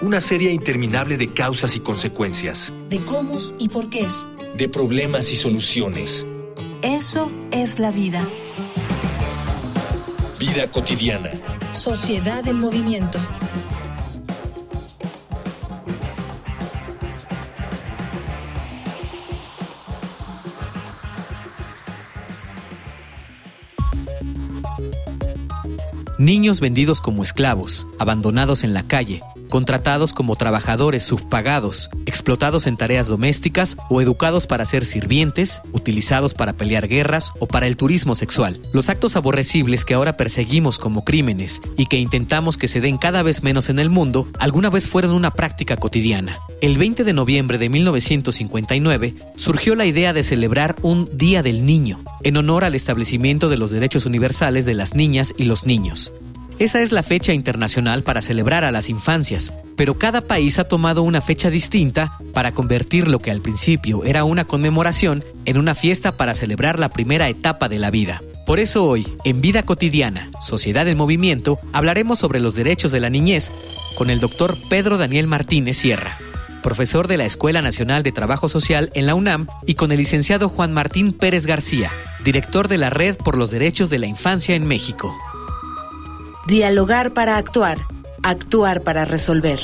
una 0.00 0.20
serie 0.20 0.52
interminable 0.52 1.16
de 1.16 1.32
causas 1.32 1.76
y 1.76 1.80
consecuencias, 1.80 2.72
de 2.88 2.98
cómo 2.98 3.36
y 3.58 3.68
por 3.68 3.88
qué 3.88 4.00
es, 4.00 4.28
de 4.56 4.68
problemas 4.68 5.32
y 5.32 5.36
soluciones. 5.36 6.26
Eso 6.82 7.30
es 7.50 7.78
la 7.78 7.90
vida. 7.90 8.26
Vida 10.38 10.66
cotidiana. 10.70 11.30
Sociedad 11.72 12.46
en 12.48 12.58
movimiento. 12.58 13.18
Niños 26.18 26.60
vendidos 26.60 27.00
como 27.00 27.22
esclavos, 27.22 27.86
abandonados 27.98 28.62
en 28.62 28.74
la 28.74 28.86
calle, 28.86 29.20
contratados 29.52 30.14
como 30.14 30.34
trabajadores 30.34 31.02
subpagados, 31.02 31.90
explotados 32.06 32.66
en 32.66 32.78
tareas 32.78 33.08
domésticas 33.08 33.76
o 33.90 34.00
educados 34.00 34.46
para 34.46 34.64
ser 34.64 34.86
sirvientes, 34.86 35.60
utilizados 35.72 36.32
para 36.32 36.54
pelear 36.54 36.88
guerras 36.88 37.32
o 37.38 37.46
para 37.46 37.66
el 37.66 37.76
turismo 37.76 38.14
sexual. 38.14 38.58
Los 38.72 38.88
actos 38.88 39.14
aborrecibles 39.14 39.84
que 39.84 39.92
ahora 39.92 40.16
perseguimos 40.16 40.78
como 40.78 41.04
crímenes 41.04 41.60
y 41.76 41.84
que 41.84 41.98
intentamos 41.98 42.56
que 42.56 42.66
se 42.66 42.80
den 42.80 42.96
cada 42.96 43.22
vez 43.22 43.42
menos 43.42 43.68
en 43.68 43.78
el 43.78 43.90
mundo, 43.90 44.26
alguna 44.38 44.70
vez 44.70 44.86
fueron 44.88 45.10
una 45.10 45.32
práctica 45.32 45.76
cotidiana. 45.76 46.38
El 46.62 46.78
20 46.78 47.04
de 47.04 47.12
noviembre 47.12 47.58
de 47.58 47.68
1959 47.68 49.16
surgió 49.36 49.74
la 49.74 49.84
idea 49.84 50.14
de 50.14 50.22
celebrar 50.22 50.76
un 50.80 51.10
Día 51.12 51.42
del 51.42 51.66
Niño, 51.66 52.02
en 52.22 52.38
honor 52.38 52.64
al 52.64 52.74
establecimiento 52.74 53.50
de 53.50 53.58
los 53.58 53.70
derechos 53.70 54.06
universales 54.06 54.64
de 54.64 54.72
las 54.72 54.94
niñas 54.94 55.34
y 55.36 55.44
los 55.44 55.66
niños. 55.66 56.10
Esa 56.62 56.80
es 56.80 56.92
la 56.92 57.02
fecha 57.02 57.32
internacional 57.32 58.04
para 58.04 58.22
celebrar 58.22 58.62
a 58.62 58.70
las 58.70 58.88
infancias, 58.88 59.52
pero 59.76 59.98
cada 59.98 60.20
país 60.20 60.60
ha 60.60 60.68
tomado 60.68 61.02
una 61.02 61.20
fecha 61.20 61.50
distinta 61.50 62.16
para 62.32 62.54
convertir 62.54 63.08
lo 63.08 63.18
que 63.18 63.32
al 63.32 63.42
principio 63.42 64.04
era 64.04 64.22
una 64.22 64.44
conmemoración 64.44 65.24
en 65.44 65.58
una 65.58 65.74
fiesta 65.74 66.16
para 66.16 66.36
celebrar 66.36 66.78
la 66.78 66.88
primera 66.88 67.28
etapa 67.28 67.68
de 67.68 67.80
la 67.80 67.90
vida. 67.90 68.22
Por 68.46 68.60
eso 68.60 68.84
hoy, 68.84 69.12
en 69.24 69.40
Vida 69.40 69.64
Cotidiana, 69.64 70.30
Sociedad 70.40 70.86
en 70.86 70.96
Movimiento, 70.96 71.58
hablaremos 71.72 72.20
sobre 72.20 72.38
los 72.38 72.54
derechos 72.54 72.92
de 72.92 73.00
la 73.00 73.10
niñez 73.10 73.50
con 73.98 74.08
el 74.08 74.20
doctor 74.20 74.56
Pedro 74.70 74.98
Daniel 74.98 75.26
Martínez 75.26 75.78
Sierra, 75.78 76.16
profesor 76.62 77.08
de 77.08 77.16
la 77.16 77.24
Escuela 77.24 77.60
Nacional 77.60 78.04
de 78.04 78.12
Trabajo 78.12 78.48
Social 78.48 78.88
en 78.94 79.06
la 79.06 79.16
UNAM, 79.16 79.48
y 79.66 79.74
con 79.74 79.90
el 79.90 79.98
licenciado 79.98 80.48
Juan 80.48 80.72
Martín 80.72 81.12
Pérez 81.12 81.44
García, 81.44 81.90
director 82.22 82.68
de 82.68 82.78
la 82.78 82.88
Red 82.88 83.16
por 83.16 83.36
los 83.36 83.50
Derechos 83.50 83.90
de 83.90 83.98
la 83.98 84.06
Infancia 84.06 84.54
en 84.54 84.64
México. 84.64 85.12
Dialogar 86.48 87.14
para 87.14 87.36
actuar, 87.36 87.78
actuar 88.24 88.82
para 88.82 89.04
resolver. 89.04 89.60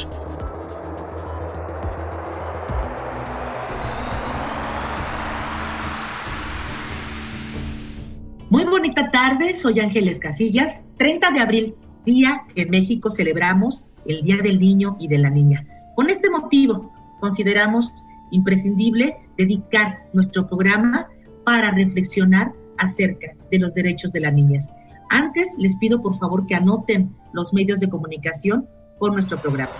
Muy 8.48 8.64
bonita 8.64 9.10
tarde, 9.10 9.56
soy 9.56 9.80
Ángeles 9.80 10.20
Casillas. 10.20 10.84
30 10.98 11.32
de 11.32 11.40
abril, 11.40 11.74
día 12.06 12.44
que 12.54 12.62
en 12.62 12.70
México 12.70 13.10
celebramos 13.10 13.92
el 14.06 14.22
Día 14.22 14.36
del 14.36 14.60
Niño 14.60 14.96
y 15.00 15.08
de 15.08 15.18
la 15.18 15.30
Niña. 15.30 15.66
Con 15.96 16.08
este 16.10 16.30
motivo, 16.30 16.92
consideramos 17.18 17.92
imprescindible 18.30 19.16
dedicar 19.36 20.06
nuestro 20.12 20.46
programa 20.46 21.08
para 21.44 21.72
reflexionar 21.72 22.52
acerca 22.78 23.34
de 23.50 23.58
los 23.58 23.74
derechos 23.74 24.12
de 24.12 24.20
la 24.20 24.30
niñez. 24.30 24.68
Antes 25.10 25.54
les 25.58 25.76
pido 25.76 26.00
por 26.02 26.18
favor 26.18 26.46
que 26.46 26.54
anoten 26.54 27.10
los 27.32 27.52
medios 27.52 27.80
de 27.80 27.88
comunicación 27.88 28.68
por 28.98 29.12
nuestro 29.12 29.40
programa. 29.40 29.72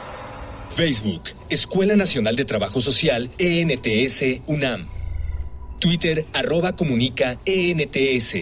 Facebook, 0.70 1.22
Escuela 1.50 1.96
Nacional 1.96 2.36
de 2.36 2.44
Trabajo 2.44 2.80
Social, 2.80 3.30
ENTS, 3.38 4.42
UNAM. 4.46 4.86
Twitter, 5.80 6.24
arroba 6.32 6.72
comunica, 6.72 7.38
ENTS. 7.44 8.36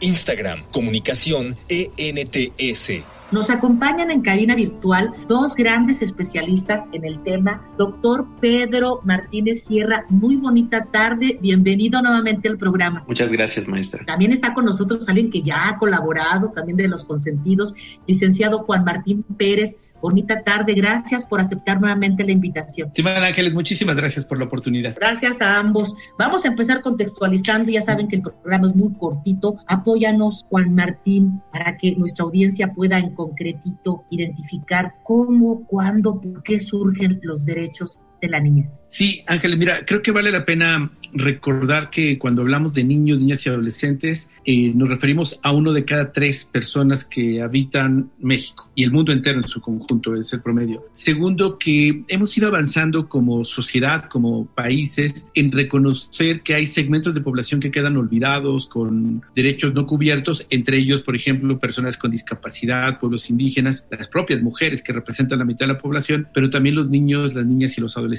Instagram, 0.00 0.62
comunicación, 0.72 1.56
ENTS. 1.68 3.04
Nos 3.32 3.48
acompañan 3.48 4.10
en 4.10 4.20
cabina 4.20 4.54
virtual 4.54 5.10
dos 5.26 5.56
grandes 5.56 6.02
especialistas 6.02 6.82
en 6.92 7.06
el 7.06 7.22
tema, 7.22 7.62
doctor 7.78 8.26
Pedro 8.42 9.00
Martínez 9.04 9.64
Sierra. 9.64 10.04
Muy 10.10 10.36
bonita 10.36 10.84
tarde, 10.92 11.38
bienvenido 11.40 12.02
nuevamente 12.02 12.50
al 12.50 12.58
programa. 12.58 13.02
Muchas 13.08 13.32
gracias, 13.32 13.66
maestra. 13.66 14.04
También 14.04 14.32
está 14.32 14.52
con 14.52 14.66
nosotros 14.66 15.08
alguien 15.08 15.30
que 15.30 15.40
ya 15.40 15.70
ha 15.70 15.78
colaborado, 15.78 16.50
también 16.50 16.76
de 16.76 16.88
los 16.88 17.04
consentidos, 17.04 17.98
licenciado 18.06 18.64
Juan 18.64 18.84
Martín 18.84 19.22
Pérez. 19.38 19.91
Bonita 20.02 20.42
tarde, 20.42 20.74
gracias 20.74 21.24
por 21.24 21.40
aceptar 21.40 21.80
nuevamente 21.80 22.22
la 22.24 22.32
invitación. 22.32 22.88
Estimada 22.88 23.26
Ángeles, 23.26 23.54
muchísimas 23.54 23.96
gracias 23.96 24.26
por 24.26 24.38
la 24.38 24.44
oportunidad. 24.44 24.94
Gracias 24.94 25.40
a 25.40 25.58
ambos. 25.58 25.96
Vamos 26.18 26.44
a 26.44 26.48
empezar 26.48 26.82
contextualizando, 26.82 27.70
ya 27.70 27.80
saben 27.80 28.08
que 28.08 28.16
el 28.16 28.22
programa 28.22 28.66
es 28.66 28.76
muy 28.76 28.92
cortito. 28.92 29.56
Apóyanos, 29.68 30.44
Juan 30.50 30.74
Martín, 30.74 31.40
para 31.50 31.78
que 31.78 31.96
nuestra 31.96 32.24
audiencia 32.24 32.74
pueda 32.74 32.98
encontrar 32.98 33.22
concretito 33.22 34.04
identificar 34.10 34.94
cómo, 35.04 35.64
cuándo, 35.66 36.20
por 36.20 36.42
qué 36.42 36.58
surgen 36.58 37.20
los 37.22 37.44
derechos 37.44 38.00
de 38.22 38.28
la 38.28 38.40
niñez. 38.40 38.84
Sí, 38.88 39.22
Ángeles, 39.26 39.58
mira, 39.58 39.84
creo 39.84 40.00
que 40.00 40.12
vale 40.12 40.30
la 40.30 40.44
pena 40.44 40.92
recordar 41.12 41.90
que 41.90 42.18
cuando 42.18 42.42
hablamos 42.42 42.72
de 42.72 42.84
niños, 42.84 43.18
niñas 43.18 43.44
y 43.44 43.48
adolescentes, 43.48 44.30
eh, 44.46 44.72
nos 44.74 44.88
referimos 44.88 45.40
a 45.42 45.52
uno 45.52 45.72
de 45.72 45.84
cada 45.84 46.12
tres 46.12 46.48
personas 46.50 47.04
que 47.04 47.42
habitan 47.42 48.12
México 48.20 48.70
y 48.74 48.84
el 48.84 48.92
mundo 48.92 49.12
entero 49.12 49.38
en 49.38 49.48
su 49.48 49.60
conjunto, 49.60 50.14
es 50.14 50.32
el 50.32 50.40
promedio. 50.40 50.86
Segundo, 50.92 51.58
que 51.58 52.04
hemos 52.06 52.36
ido 52.38 52.46
avanzando 52.46 53.08
como 53.08 53.44
sociedad, 53.44 54.04
como 54.04 54.46
países, 54.46 55.28
en 55.34 55.50
reconocer 55.50 56.42
que 56.42 56.54
hay 56.54 56.66
segmentos 56.66 57.14
de 57.14 57.20
población 57.20 57.60
que 57.60 57.72
quedan 57.72 57.96
olvidados, 57.96 58.68
con 58.68 59.22
derechos 59.34 59.74
no 59.74 59.84
cubiertos, 59.84 60.46
entre 60.48 60.78
ellos, 60.78 61.02
por 61.02 61.16
ejemplo, 61.16 61.58
personas 61.58 61.96
con 61.96 62.12
discapacidad, 62.12 63.00
pueblos 63.00 63.28
indígenas, 63.28 63.86
las 63.90 64.06
propias 64.06 64.40
mujeres 64.42 64.82
que 64.82 64.92
representan 64.92 65.40
la 65.40 65.44
mitad 65.44 65.66
de 65.66 65.72
la 65.72 65.80
población, 65.80 66.28
pero 66.32 66.48
también 66.50 66.76
los 66.76 66.88
niños, 66.88 67.34
las 67.34 67.44
niñas 67.44 67.76
y 67.76 67.80
los 67.80 67.96
adolescentes 67.96 68.11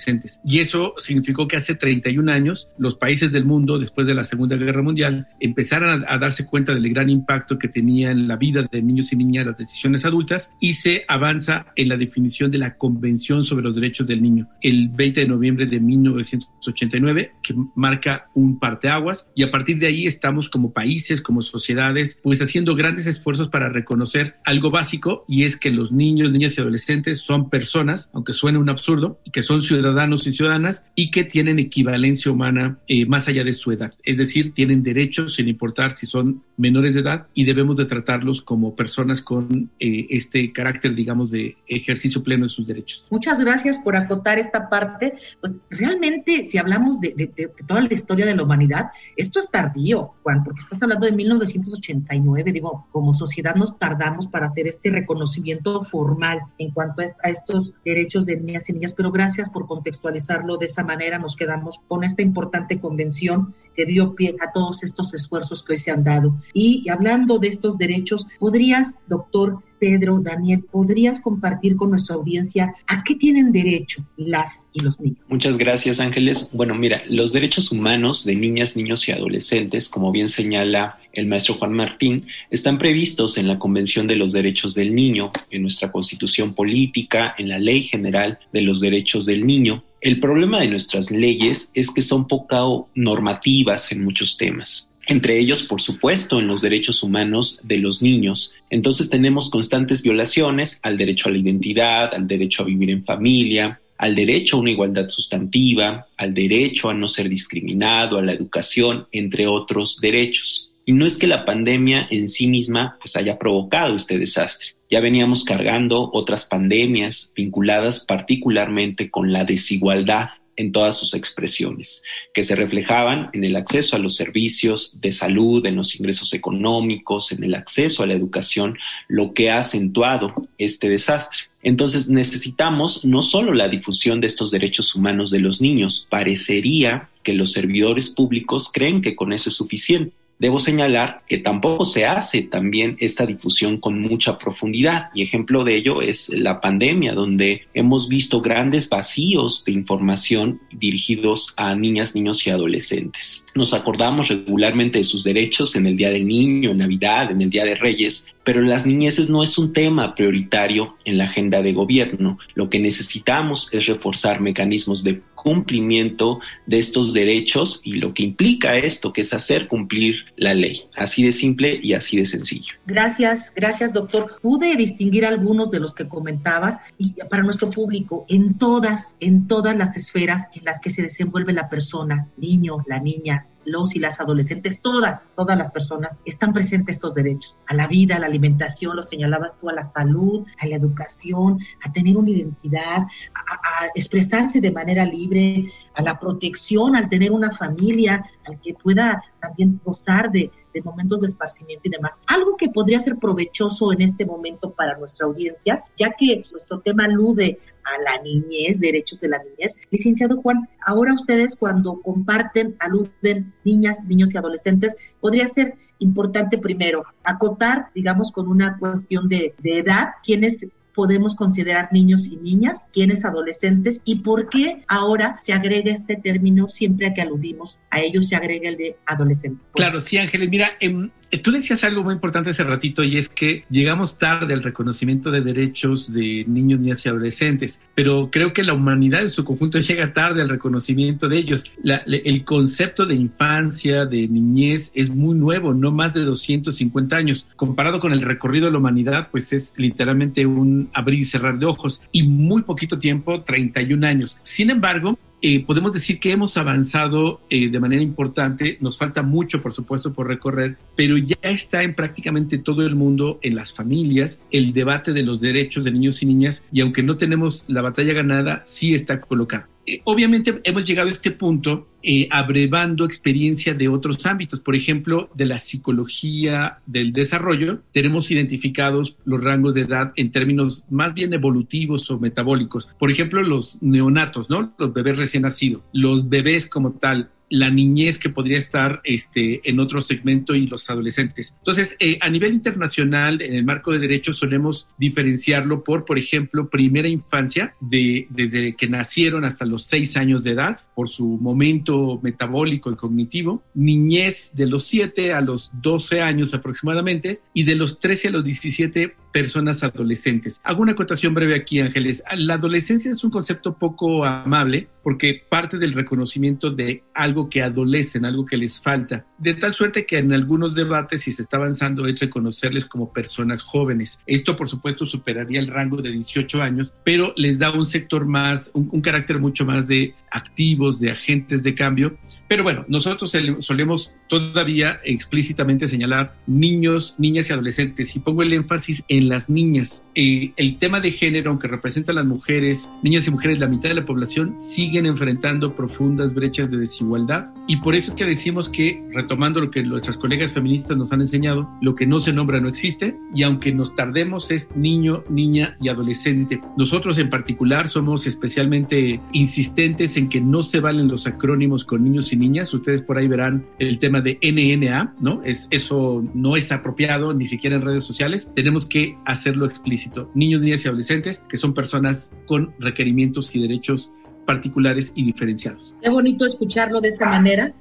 y 0.45 0.59
eso 0.59 0.93
significó 0.97 1.47
que 1.47 1.57
hace 1.57 1.75
31 1.75 2.31
años 2.31 2.69
los 2.77 2.95
países 2.95 3.31
del 3.31 3.45
mundo, 3.45 3.77
después 3.79 4.07
de 4.07 4.13
la 4.13 4.23
Segunda 4.23 4.55
Guerra 4.55 4.81
Mundial, 4.81 5.27
empezaron 5.39 6.05
a, 6.07 6.17
darse 6.17 6.45
cuenta 6.45 6.73
del 6.73 6.89
gran 6.89 7.09
impacto 7.09 7.57
que 7.57 7.67
tenía 7.67 8.11
en 8.11 8.27
la 8.27 8.37
vida 8.37 8.67
de 8.71 8.81
niños 8.81 9.11
y 9.13 9.17
niñas 9.17 9.45
las 9.45 9.57
decisiones 9.57 10.05
adultas 10.05 10.51
y 10.59 10.73
se 10.73 11.03
avanza 11.07 11.67
en 11.75 11.89
la 11.89 11.97
definición 11.97 12.49
de 12.51 12.57
la 12.57 12.77
Convención 12.77 13.43
sobre 13.43 13.63
los 13.63 13.75
Derechos 13.75 14.07
del 14.07 14.21
Niño 14.21 14.47
el 14.61 14.89
20 14.89 15.21
de 15.21 15.27
noviembre 15.27 15.65
de 15.65 15.79
1989, 15.79 17.33
que 17.41 17.55
marca 17.75 18.29
un 18.33 18.59
parteaguas. 18.59 19.29
Y 19.35 19.43
a 19.43 19.51
partir 19.51 19.79
de 19.79 19.87
ahí 19.87 20.07
estamos 20.07 20.49
como 20.49 20.73
países, 20.73 21.21
como 21.21 21.41
sociedades, 21.41 22.19
pues 22.23 22.41
haciendo 22.41 22.75
grandes 22.75 23.07
esfuerzos 23.07 23.49
para 23.49 23.69
reconocer 23.69 24.37
algo 24.45 24.69
básico 24.69 25.25
y 25.27 25.43
es 25.43 25.57
que 25.57 25.71
los 25.71 25.91
niños, 25.91 26.31
niñas 26.31 26.57
y 26.57 26.61
adolescentes 26.61 27.19
son 27.19 27.49
personas, 27.49 28.09
aunque 28.13 28.33
suene 28.33 28.57
un 28.57 28.69
absurdo, 28.69 29.19
que 29.31 29.41
son 29.41 29.61
ciudadanos 29.61 29.82
ciudadanos 29.83 30.25
y 30.27 30.31
ciudadanas 30.31 30.85
y 30.95 31.11
que 31.11 31.25
tienen 31.25 31.59
equivalencia 31.59 32.31
humana 32.31 32.77
eh, 32.87 33.05
más 33.05 33.27
allá 33.27 33.43
de 33.43 33.51
su 33.51 33.71
edad. 33.71 33.93
Es 34.03 34.17
decir, 34.17 34.53
tienen 34.53 34.81
derechos 34.81 35.35
sin 35.35 35.49
importar 35.49 35.93
si 35.93 36.05
son 36.05 36.41
menores 36.55 36.95
de 36.95 37.01
edad 37.01 37.27
y 37.33 37.43
debemos 37.43 37.75
de 37.75 37.85
tratarlos 37.85 38.41
como 38.41 38.75
personas 38.75 39.21
con 39.21 39.69
eh, 39.79 40.07
este 40.09 40.53
carácter, 40.53 40.95
digamos, 40.95 41.31
de 41.31 41.57
ejercicio 41.67 42.23
pleno 42.23 42.43
de 42.43 42.49
sus 42.49 42.65
derechos. 42.65 43.07
Muchas 43.11 43.41
gracias 43.41 43.77
por 43.77 43.97
acotar 43.97 44.39
esta 44.39 44.69
parte. 44.69 45.13
Pues 45.41 45.57
realmente, 45.69 46.45
si 46.45 46.57
hablamos 46.57 47.01
de, 47.01 47.13
de 47.35 47.51
toda 47.67 47.81
la 47.81 47.93
historia 47.93 48.25
de 48.25 48.35
la 48.35 48.43
humanidad, 48.43 48.91
esto 49.17 49.39
es 49.39 49.49
tardío, 49.51 50.13
Juan, 50.23 50.45
porque 50.45 50.61
estás 50.61 50.81
hablando 50.81 51.05
de 51.05 51.11
1989. 51.11 52.53
Digo, 52.53 52.87
como 52.91 53.13
sociedad 53.13 53.55
nos 53.55 53.77
tardamos 53.77 54.27
para 54.27 54.45
hacer 54.45 54.67
este 54.67 54.91
reconocimiento 54.91 55.83
formal 55.83 56.39
en 56.57 56.71
cuanto 56.71 57.01
a 57.01 57.29
estos 57.29 57.73
derechos 57.83 58.25
de 58.25 58.37
niñas 58.37 58.69
y 58.69 58.73
niñas, 58.73 58.93
pero 58.93 59.11
gracias 59.11 59.49
por 59.49 59.62
contextualizarlo 59.67 60.57
de 60.57 60.65
esa 60.65 60.83
manera, 60.83 61.19
nos 61.19 61.35
quedamos 61.35 61.79
con 61.87 62.03
esta 62.03 62.21
importante 62.21 62.79
convención 62.79 63.53
que 63.75 63.85
dio 63.85 64.15
pie 64.15 64.35
a 64.41 64.51
todos 64.51 64.83
estos 64.83 65.13
esfuerzos 65.13 65.63
que 65.63 65.73
hoy 65.73 65.77
se 65.77 65.91
han 65.91 66.03
dado. 66.03 66.35
Y, 66.53 66.89
hablando 66.89 67.39
de 67.39 67.47
estos 67.47 67.77
derechos, 67.77 68.27
¿podrías, 68.39 68.95
doctor, 69.07 69.59
Pedro, 69.83 70.21
Daniel, 70.21 70.63
¿podrías 70.71 71.19
compartir 71.19 71.75
con 71.75 71.89
nuestra 71.89 72.15
audiencia 72.15 72.73
a 72.87 73.03
qué 73.03 73.15
tienen 73.15 73.51
derecho 73.51 74.01
las 74.15 74.69
y 74.71 74.81
los 74.81 75.01
niños? 75.01 75.19
Muchas 75.27 75.57
gracias, 75.57 75.99
Ángeles. 75.99 76.51
Bueno, 76.53 76.73
mira, 76.73 77.03
los 77.09 77.33
derechos 77.33 77.69
humanos 77.69 78.23
de 78.23 78.33
niñas, 78.33 78.77
niños 78.77 79.05
y 79.09 79.11
adolescentes, 79.11 79.89
como 79.89 80.13
bien 80.13 80.29
señala 80.29 80.99
el 81.11 81.27
maestro 81.27 81.55
Juan 81.55 81.73
Martín, 81.73 82.25
están 82.49 82.79
previstos 82.79 83.37
en 83.37 83.49
la 83.49 83.59
Convención 83.59 84.07
de 84.07 84.15
los 84.15 84.31
Derechos 84.31 84.73
del 84.73 84.95
Niño, 84.95 85.33
en 85.51 85.63
nuestra 85.63 85.91
Constitución 85.91 86.53
Política, 86.53 87.35
en 87.37 87.49
la 87.49 87.59
Ley 87.59 87.81
General 87.81 88.39
de 88.53 88.61
los 88.61 88.79
Derechos 88.79 89.25
del 89.25 89.45
Niño. 89.45 89.83
El 89.99 90.21
problema 90.21 90.61
de 90.61 90.69
nuestras 90.69 91.11
leyes 91.11 91.71
es 91.73 91.91
que 91.91 92.01
son 92.01 92.25
poco 92.29 92.87
normativas 92.95 93.91
en 93.91 94.01
muchos 94.05 94.37
temas 94.37 94.92
entre 95.07 95.37
ellos, 95.37 95.63
por 95.63 95.81
supuesto, 95.81 96.39
en 96.39 96.47
los 96.47 96.61
derechos 96.61 97.03
humanos 97.03 97.59
de 97.63 97.77
los 97.77 98.01
niños. 98.01 98.55
Entonces 98.69 99.09
tenemos 99.09 99.49
constantes 99.49 100.01
violaciones 100.01 100.79
al 100.83 100.97
derecho 100.97 101.29
a 101.29 101.31
la 101.31 101.37
identidad, 101.37 102.13
al 102.13 102.27
derecho 102.27 102.63
a 102.63 102.65
vivir 102.65 102.89
en 102.89 103.03
familia, 103.03 103.81
al 103.97 104.15
derecho 104.15 104.57
a 104.57 104.59
una 104.61 104.71
igualdad 104.71 105.07
sustantiva, 105.09 106.05
al 106.17 106.33
derecho 106.33 106.89
a 106.89 106.93
no 106.93 107.07
ser 107.07 107.29
discriminado, 107.29 108.17
a 108.17 108.21
la 108.21 108.33
educación, 108.33 109.07
entre 109.11 109.47
otros 109.47 109.99
derechos. 110.01 110.71
Y 110.85 110.91
no 110.91 111.05
es 111.05 111.17
que 111.17 111.27
la 111.27 111.45
pandemia 111.45 112.07
en 112.09 112.27
sí 112.27 112.47
misma 112.47 112.97
pues 112.99 113.15
haya 113.15 113.39
provocado 113.39 113.95
este 113.95 114.17
desastre. 114.17 114.71
Ya 114.89 114.99
veníamos 114.99 115.43
cargando 115.43 116.09
otras 116.13 116.45
pandemias 116.45 117.31
vinculadas 117.35 118.03
particularmente 118.05 119.09
con 119.09 119.31
la 119.31 119.45
desigualdad 119.45 120.29
en 120.55 120.71
todas 120.71 120.97
sus 120.97 121.13
expresiones, 121.13 122.03
que 122.33 122.43
se 122.43 122.55
reflejaban 122.55 123.29
en 123.33 123.43
el 123.43 123.55
acceso 123.55 123.95
a 123.95 123.99
los 123.99 124.15
servicios 124.15 124.99
de 125.01 125.11
salud, 125.11 125.65
en 125.65 125.75
los 125.75 125.95
ingresos 125.95 126.33
económicos, 126.33 127.31
en 127.31 127.43
el 127.43 127.55
acceso 127.55 128.03
a 128.03 128.07
la 128.07 128.13
educación, 128.13 128.77
lo 129.07 129.33
que 129.33 129.49
ha 129.49 129.57
acentuado 129.57 130.33
este 130.57 130.89
desastre. 130.89 131.43
Entonces 131.61 132.09
necesitamos 132.09 133.05
no 133.05 133.21
solo 133.21 133.53
la 133.53 133.69
difusión 133.69 134.19
de 134.19 134.27
estos 134.27 134.51
derechos 134.51 134.95
humanos 134.95 135.31
de 135.31 135.39
los 135.39 135.61
niños, 135.61 136.07
parecería 136.09 137.09
que 137.23 137.33
los 137.33 137.53
servidores 137.53 138.09
públicos 138.09 138.69
creen 138.71 139.01
que 139.01 139.15
con 139.15 139.31
eso 139.31 139.49
es 139.49 139.55
suficiente 139.55 140.13
Debo 140.39 140.59
señalar 140.59 141.23
que 141.27 141.37
tampoco 141.37 141.85
se 141.85 142.05
hace 142.05 142.41
también 142.41 142.97
esta 142.99 143.25
difusión 143.25 143.79
con 143.79 144.01
mucha 144.01 144.37
profundidad 144.37 145.09
y 145.13 145.21
ejemplo 145.21 145.63
de 145.63 145.75
ello 145.77 146.01
es 146.01 146.29
la 146.29 146.59
pandemia, 146.59 147.13
donde 147.13 147.67
hemos 147.73 148.09
visto 148.09 148.41
grandes 148.41 148.89
vacíos 148.89 149.63
de 149.65 149.71
información 149.71 150.59
dirigidos 150.71 151.53
a 151.55 151.75
niñas, 151.75 152.15
niños 152.15 152.45
y 152.45 152.49
adolescentes. 152.49 153.45
Nos 153.55 153.73
acordamos 153.73 154.29
regularmente 154.29 154.97
de 154.97 155.03
sus 155.03 155.23
derechos 155.23 155.75
en 155.75 155.85
el 155.85 155.95
Día 155.95 156.09
del 156.09 156.27
Niño, 156.27 156.71
en 156.71 156.79
Navidad, 156.79 157.31
en 157.31 157.41
el 157.41 157.49
Día 157.49 157.65
de 157.65 157.75
Reyes, 157.75 158.27
pero 158.43 158.61
las 158.61 158.85
niñeces 158.85 159.29
no 159.29 159.43
es 159.43 159.57
un 159.57 159.73
tema 159.73 160.15
prioritario 160.15 160.95
en 161.05 161.17
la 161.17 161.25
agenda 161.25 161.61
de 161.61 161.73
gobierno. 161.73 162.39
Lo 162.55 162.69
que 162.69 162.79
necesitamos 162.79 163.73
es 163.73 163.85
reforzar 163.85 164.41
mecanismos 164.41 165.03
de 165.03 165.21
cumplimiento 165.43 166.39
de 166.65 166.79
estos 166.79 167.13
derechos 167.13 167.81
y 167.83 167.95
lo 167.95 168.13
que 168.13 168.23
implica 168.23 168.77
esto, 168.77 169.11
que 169.11 169.21
es 169.21 169.33
hacer 169.33 169.67
cumplir 169.67 170.25
la 170.37 170.53
ley. 170.53 170.85
Así 170.95 171.23
de 171.23 171.33
simple 171.33 171.79
y 171.83 171.93
así 171.93 172.17
de 172.17 172.25
sencillo. 172.25 172.73
Gracias, 172.85 173.53
gracias 173.53 173.93
doctor. 173.93 174.39
Pude 174.41 174.75
distinguir 174.77 175.25
algunos 175.25 175.69
de 175.69 175.81
los 175.81 175.93
que 175.93 176.07
comentabas 176.07 176.77
y 176.97 177.13
para 177.29 177.43
nuestro 177.43 177.69
público, 177.69 178.25
en 178.29 178.57
todas, 178.57 179.15
en 179.19 179.47
todas 179.47 179.75
las 179.75 179.97
esferas 179.97 180.47
en 180.55 180.63
las 180.63 180.79
que 180.79 180.89
se 180.89 181.01
desenvuelve 181.01 181.51
la 181.51 181.69
persona, 181.69 182.27
niño, 182.37 182.77
la 182.87 182.99
niña, 182.99 183.42
los 183.65 183.95
y 183.95 183.99
las 183.99 184.19
adolescentes, 184.19 184.81
todas, 184.81 185.31
todas 185.35 185.57
las 185.57 185.71
personas, 185.71 186.19
están 186.25 186.53
presentes 186.53 186.97
estos 186.97 187.13
derechos 187.13 187.57
a 187.67 187.73
la 187.73 187.87
vida, 187.87 188.15
a 188.15 188.19
la 188.19 188.27
alimentación, 188.27 188.95
lo 188.95 189.03
señalabas 189.03 189.59
tú, 189.59 189.69
a 189.69 189.73
la 189.73 189.85
salud, 189.85 190.45
a 190.59 190.67
la 190.67 190.75
educación, 190.75 191.59
a 191.85 191.91
tener 191.91 192.17
una 192.17 192.29
identidad, 192.29 193.03
a, 193.33 193.87
expresarse 193.95 194.61
de 194.61 194.71
manera 194.71 195.05
libre, 195.05 195.65
a 195.95 196.01
la 196.01 196.19
protección, 196.19 196.95
al 196.95 197.09
tener 197.09 197.31
una 197.31 197.51
familia, 197.51 198.23
al 198.45 198.59
que 198.61 198.73
pueda 198.73 199.21
también 199.41 199.79
gozar 199.83 200.31
de, 200.31 200.51
de 200.73 200.81
momentos 200.81 201.21
de 201.21 201.27
esparcimiento 201.27 201.87
y 201.87 201.91
demás. 201.91 202.21
Algo 202.27 202.57
que 202.57 202.69
podría 202.69 202.99
ser 202.99 203.17
provechoso 203.17 203.93
en 203.93 204.01
este 204.01 204.25
momento 204.25 204.71
para 204.71 204.97
nuestra 204.97 205.27
audiencia, 205.27 205.83
ya 205.97 206.11
que 206.11 206.43
nuestro 206.51 206.79
tema 206.79 207.05
alude 207.05 207.59
a 207.85 208.01
la 208.01 208.21
niñez, 208.23 208.79
derechos 208.79 209.21
de 209.21 209.29
la 209.29 209.39
niñez. 209.43 209.75
Licenciado 209.91 210.41
Juan, 210.41 210.67
ahora 210.85 211.13
ustedes 211.13 211.55
cuando 211.55 212.01
comparten, 212.01 212.75
aluden 212.79 213.53
niñas, 213.63 214.03
niños 214.05 214.33
y 214.33 214.37
adolescentes, 214.37 214.95
podría 215.19 215.47
ser 215.47 215.75
importante 215.99 216.57
primero 216.57 217.05
acotar, 217.23 217.87
digamos, 217.93 218.31
con 218.31 218.47
una 218.47 218.77
cuestión 218.77 219.27
de, 219.29 219.53
de 219.59 219.79
edad, 219.79 220.09
quiénes 220.23 220.67
podemos 220.93 221.35
considerar 221.35 221.89
niños 221.91 222.27
y 222.27 222.37
niñas, 222.37 222.87
quiénes 222.91 223.25
adolescentes 223.25 224.01
y 224.05 224.17
por 224.17 224.49
qué 224.49 224.83
ahora 224.87 225.37
se 225.41 225.53
agrega 225.53 225.91
este 225.91 226.15
término 226.15 226.67
siempre 226.67 227.13
que 227.13 227.21
aludimos 227.21 227.79
a 227.89 228.01
ellos 228.01 228.27
se 228.27 228.35
agrega 228.35 228.69
el 228.69 228.77
de 228.77 228.97
adolescentes. 229.05 229.71
Claro, 229.73 229.99
sí, 229.99 230.17
Ángeles. 230.17 230.49
Mira, 230.49 230.71
en, 230.79 231.05
eh, 231.05 231.09
tú 231.39 231.51
decías 231.51 231.83
algo 231.83 232.03
muy 232.03 232.13
importante 232.13 232.51
hace 232.51 232.63
ratito 232.63 233.03
y 233.03 233.17
es 233.17 233.29
que 233.29 233.65
llegamos 233.69 234.19
tarde 234.19 234.53
al 234.53 234.63
reconocimiento 234.63 235.31
de 235.31 235.41
derechos 235.41 236.11
de 236.11 236.45
niños, 236.47 236.79
niñas 236.79 237.05
y 237.05 237.09
adolescentes, 237.09 237.81
pero 237.95 238.29
creo 238.31 238.53
que 238.53 238.63
la 238.63 238.73
humanidad 238.73 239.21
en 239.21 239.29
su 239.29 239.43
conjunto 239.43 239.79
llega 239.79 240.13
tarde 240.13 240.41
al 240.41 240.49
reconocimiento 240.49 241.27
de 241.27 241.37
ellos. 241.37 241.71
el 241.83 242.43
concepto 242.43 243.05
de 243.05 243.15
infancia, 243.15 244.05
de 244.05 244.27
niñez 244.27 244.91
es 244.95 245.09
muy 245.09 245.35
nuevo, 245.35 245.73
no 245.73 245.91
más 245.91 246.13
de 246.13 246.21
250 246.21 247.15
años. 247.15 247.47
Comparado 247.55 247.99
con 247.99 248.13
el 248.13 248.21
recorrido 248.21 248.67
de 248.67 248.71
la 248.71 248.77
humanidad, 248.77 249.29
pues 249.31 249.53
es 249.53 249.73
literalmente 249.77 250.45
un 250.45 250.89
abrir 250.93 251.19
y 251.19 251.25
cerrar 251.25 251.57
de 251.59 251.65
ojos 251.65 252.01
y 252.11 252.23
muy 252.23 252.63
poquito 252.63 252.99
tiempo, 252.99 253.41
31 253.43 254.05
años. 254.05 254.39
Sin 254.43 254.69
embargo, 254.69 255.17
eh, 255.45 255.61
podemos 255.65 255.91
decir 255.91 256.21
que 256.21 256.31
hemos 256.31 256.55
avanzado 256.55 257.41
eh, 257.49 257.69
de 257.69 257.79
manera 257.81 258.01
importante, 258.01 258.77
nos 258.79 258.97
falta 258.97 259.23
mucho, 259.23 259.61
por 259.61 259.73
supuesto, 259.73 260.13
por 260.13 260.25
recorrer, 260.25 260.77
pero 260.95 261.17
ya 261.17 261.35
está 261.41 261.83
en 261.83 261.95
prácticamente 261.95 262.57
todo 262.57 262.87
el 262.87 262.95
mundo, 262.95 263.39
en 263.41 263.55
las 263.55 263.73
familias, 263.73 264.41
el 264.51 264.71
debate 264.71 265.11
de 265.11 265.23
los 265.23 265.41
derechos 265.41 265.83
de 265.83 265.91
niños 265.91 266.23
y 266.23 266.27
niñas, 266.27 266.65
y 266.71 266.79
aunque 266.79 267.03
no 267.03 267.17
tenemos 267.17 267.65
la 267.67 267.81
batalla 267.81 268.13
ganada, 268.13 268.63
sí 268.65 268.93
está 268.93 269.19
colocado. 269.19 269.72
Eh, 269.85 270.01
obviamente 270.05 270.61
hemos 270.63 270.85
llegado 270.85 271.09
a 271.09 271.11
este 271.11 271.31
punto 271.31 271.89
eh, 272.01 272.27
abrevando 272.31 273.05
experiencia 273.05 273.73
de 273.73 273.89
otros 273.89 274.25
ámbitos, 274.25 274.59
por 274.59 274.75
ejemplo, 274.75 275.29
de 275.35 275.45
la 275.45 275.57
psicología 275.57 276.79
del 276.85 277.11
desarrollo, 277.11 277.81
tenemos 277.91 278.31
identificados 278.31 279.17
los 279.25 279.43
rangos 279.43 279.73
de 279.73 279.81
edad 279.81 280.13
en 280.15 280.31
términos 280.31 280.85
más 280.89 281.13
bien 281.13 281.33
evolutivos 281.33 282.09
o 282.11 282.19
metabólicos. 282.19 282.89
Por 282.99 283.11
ejemplo, 283.11 283.41
los 283.41 283.81
neonatos, 283.81 284.49
¿no? 284.49 284.73
Los 284.77 284.93
bebés 284.93 285.17
recién 285.17 285.43
nacidos, 285.43 285.81
los 285.91 286.29
bebés 286.29 286.67
como 286.67 286.93
tal, 286.93 287.29
la 287.53 287.69
niñez 287.69 288.17
que 288.17 288.29
podría 288.29 288.57
estar 288.57 288.99
este, 289.03 289.61
en 289.69 289.79
otro 289.79 290.01
segmento 290.01 290.55
y 290.55 290.65
los 290.65 290.89
adolescentes. 290.89 291.53
Entonces, 291.59 291.95
eh, 291.99 292.17
a 292.19 292.27
nivel 292.27 292.51
internacional, 292.51 293.43
en 293.43 293.53
el 293.53 293.63
marco 293.63 293.91
de 293.91 293.99
derechos, 293.99 294.37
solemos 294.37 294.87
diferenciarlo 294.97 295.83
por, 295.83 296.03
por 296.03 296.17
ejemplo, 296.17 296.67
primera 296.67 297.07
infancia, 297.07 297.75
de, 297.79 298.25
desde 298.31 298.75
que 298.75 298.89
nacieron 298.89 299.45
hasta 299.45 299.65
los 299.65 299.85
seis 299.85 300.17
años 300.17 300.43
de 300.43 300.51
edad, 300.51 300.79
por 300.95 301.09
su 301.09 301.27
momento 301.27 302.19
metabólico 302.23 302.91
y 302.91 302.95
cognitivo, 302.95 303.63
niñez 303.75 304.53
de 304.55 304.65
los 304.65 304.85
7 304.85 305.33
a 305.33 305.41
los 305.41 305.69
12 305.79 306.21
años 306.21 306.55
aproximadamente 306.55 307.41
y 307.53 307.65
de 307.65 307.75
los 307.75 307.99
13 307.99 308.29
a 308.29 308.31
los 308.31 308.43
17 308.43 309.15
personas 309.33 309.83
adolescentes. 309.83 310.61
Hago 310.63 310.83
una 310.83 310.93
acotación 310.93 311.33
breve 311.33 311.55
aquí, 311.55 311.81
Ángeles. 311.81 312.23
La 312.37 312.53
adolescencia 312.53 313.11
es 313.11 313.23
un 313.23 313.31
concepto 313.31 313.77
poco 313.77 314.23
amable 314.23 314.87
porque 315.03 315.43
parte 315.49 315.77
del 315.77 315.91
reconocimiento 315.91 316.69
de 316.69 317.03
algo 317.13 317.49
que 317.49 317.61
adolecen, 317.61 318.23
algo 318.23 318.45
que 318.45 318.55
les 318.55 318.79
falta, 318.79 319.25
de 319.37 319.53
tal 319.55 319.73
suerte 319.73 320.05
que 320.05 320.19
en 320.19 320.31
algunos 320.31 320.75
debates, 320.75 321.23
si 321.23 321.31
se 321.33 321.41
está 321.41 321.57
avanzando, 321.57 322.07
es 322.07 322.21
reconocerles 322.21 322.85
como 322.85 323.11
personas 323.11 323.63
jóvenes. 323.63 324.21
Esto, 324.25 324.55
por 324.55 324.69
supuesto, 324.69 325.05
superaría 325.05 325.59
el 325.59 325.67
rango 325.67 326.01
de 326.01 326.11
18 326.11 326.61
años, 326.61 326.93
pero 327.03 327.33
les 327.35 327.59
da 327.59 327.71
un 327.71 327.85
sector 327.85 328.25
más, 328.25 328.71
un, 328.73 328.87
un 328.91 329.01
carácter 329.01 329.39
mucho 329.39 329.65
más 329.65 329.87
de 329.87 330.15
activos, 330.31 330.99
de 330.99 331.11
agentes 331.11 331.63
de 331.63 331.75
cambio. 331.75 332.17
Pero 332.53 332.61
bueno, 332.61 332.85
nosotros 332.87 333.35
solemos 333.61 334.15
todavía 334.27 334.99
explícitamente 335.03 335.87
señalar 335.87 336.35
niños, 336.45 337.15
niñas 337.17 337.49
y 337.49 337.53
adolescentes 337.53 338.15
y 338.15 338.19
pongo 338.19 338.43
el 338.43 338.53
énfasis 338.53 339.03
en 339.07 339.27
las 339.27 339.49
niñas. 339.49 340.05
Eh, 340.13 340.51
el 340.55 340.77
tema 340.77 340.99
de 340.99 341.09
género, 341.09 341.49
aunque 341.49 341.67
representa 341.67 342.11
a 342.11 342.15
las 342.15 342.25
mujeres, 342.25 342.91
niñas 343.01 343.27
y 343.27 343.31
mujeres, 343.31 343.57
la 343.57 343.65
mitad 343.65 343.89
de 343.89 343.95
la 343.95 344.05
población, 344.05 344.61
siguen 344.61 345.07
enfrentando 345.07 345.75
profundas 345.75 346.35
brechas 346.35 346.69
de 346.69 346.77
desigualdad 346.77 347.47
Y 347.65 347.77
por 347.77 347.95
eso 347.95 348.11
es 348.11 348.15
que 348.15 348.25
decimos 348.25 348.67
que, 348.69 349.01
retomando 349.13 349.61
lo 349.61 349.71
que 349.71 349.83
nuestras 349.83 350.17
colegas 350.17 350.51
feministas 350.51 350.97
nos 350.97 351.11
han 351.13 351.21
enseñado, 351.21 351.69
lo 351.81 351.95
que 351.95 352.05
no 352.05 352.19
se 352.19 352.33
nombra 352.33 352.59
no 352.59 352.67
existe 352.67 353.17
y 353.33 353.43
aunque 353.43 353.73
nos 353.73 353.95
tardemos 353.95 354.51
es 354.51 354.69
niño, 354.75 355.23
niña 355.29 355.75
y 355.79 355.87
adolescente. 355.87 356.59
Nosotros 356.77 357.17
en 357.19 357.29
particular 357.29 357.87
somos 357.87 358.27
especialmente 358.27 359.21
insistentes 359.31 360.17
en 360.17 360.27
que 360.27 360.41
no 360.41 360.61
se 360.61 360.81
valen 360.81 361.07
los 361.07 361.25
acrónimos 361.25 361.85
con 361.85 362.03
niños 362.03 362.33
y 362.33 362.37
niñas. 362.37 362.73
Ustedes 362.73 363.01
por 363.01 363.17
ahí 363.17 363.27
verán 363.27 363.65
el 363.79 363.97
tema 363.99 364.19
de 364.19 364.39
NNA, 364.41 365.15
¿no? 365.21 365.41
Es, 365.43 365.67
eso 365.71 366.23
no 366.33 366.57
es 366.57 366.71
apropiado 366.71 367.33
ni 367.33 367.45
siquiera 367.45 367.77
en 367.77 367.83
redes 367.83 368.03
sociales. 368.03 368.51
Tenemos 368.53 368.85
que 368.85 369.17
hacerlo 369.25 369.65
explícito. 369.65 370.29
Niños, 370.33 370.61
niñas 370.61 370.83
y 370.83 370.89
adolescentes 370.89 371.43
que 371.47 371.57
son 371.57 371.73
personas 371.73 372.35
con 372.45 372.73
requerimientos 372.79 373.55
y 373.55 373.61
derechos 373.61 374.11
particulares 374.45 375.11
y 375.15 375.25
diferenciados. 375.25 375.95
Qué 376.01 376.09
bonito 376.09 376.45
escucharlo 376.45 377.01
de 377.01 377.09
esa 377.09 377.27
manera. 377.27 377.73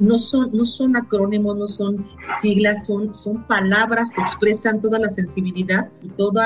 No 0.00 0.18
son, 0.18 0.50
no 0.52 0.64
son 0.64 0.96
acrónimos, 0.96 1.56
no 1.56 1.68
son 1.68 2.06
siglas, 2.40 2.86
son, 2.86 3.14
son 3.14 3.46
palabras 3.46 4.10
que 4.10 4.20
expresan 4.20 4.80
toda 4.80 4.98
la 4.98 5.08
sensibilidad 5.08 5.88
y 6.02 6.08
todo 6.10 6.40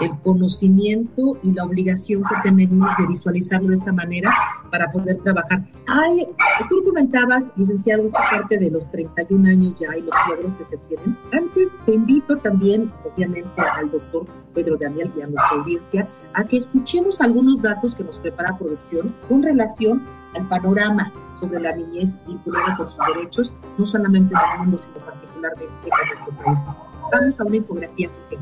el 0.00 0.18
conocimiento 0.22 1.38
y 1.42 1.52
la 1.52 1.64
obligación 1.64 2.22
que 2.22 2.50
tenemos 2.50 2.90
de 2.98 3.06
visualizarlo 3.06 3.68
de 3.68 3.74
esa 3.74 3.92
manera 3.92 4.30
para 4.70 4.90
poder 4.92 5.18
trabajar. 5.18 5.64
Hay, 5.88 6.26
tú 6.68 6.84
comentabas, 6.84 7.52
licenciado, 7.56 8.04
esta 8.04 8.20
parte 8.30 8.58
de 8.58 8.70
los 8.70 8.90
31 8.90 9.48
años 9.48 9.80
ya 9.80 9.96
y 9.96 10.02
los 10.02 10.14
logros 10.28 10.54
que 10.54 10.64
se 10.64 10.76
tienen. 10.88 11.16
Antes 11.32 11.76
te 11.86 11.94
invito 11.94 12.36
también, 12.38 12.92
obviamente, 13.04 13.62
al 13.76 13.90
doctor 13.90 14.26
Pedro 14.56 14.76
Daniel 14.80 15.12
y 15.14 15.20
a 15.20 15.26
nuestra 15.26 15.58
audiencia 15.58 16.08
a 16.34 16.42
que 16.42 16.56
escuchemos 16.56 17.20
algunos 17.20 17.62
datos 17.62 17.94
que 17.94 18.02
nos 18.02 18.18
prepara 18.18 18.56
producción 18.58 19.14
con 19.28 19.42
relación 19.42 20.04
al 20.34 20.48
panorama 20.48 21.12
sobre 21.34 21.60
la 21.60 21.76
niñez 21.76 22.16
vinculada 22.26 22.76
con 22.76 22.88
sus 22.88 22.98
derechos, 23.14 23.52
no 23.78 23.84
solamente 23.84 24.34
en 24.34 24.40
el 24.52 24.58
mundo, 24.60 24.78
sino 24.78 24.96
particularmente 24.96 25.74
en 25.84 26.08
nuestro 26.14 26.44
país. 26.44 26.78
Vamos 27.12 27.40
a 27.40 27.44
una 27.44 27.56
infografía 27.56 28.08
social. 28.08 28.40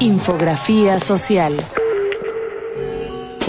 Infografía 0.00 0.98
social. 0.98 1.56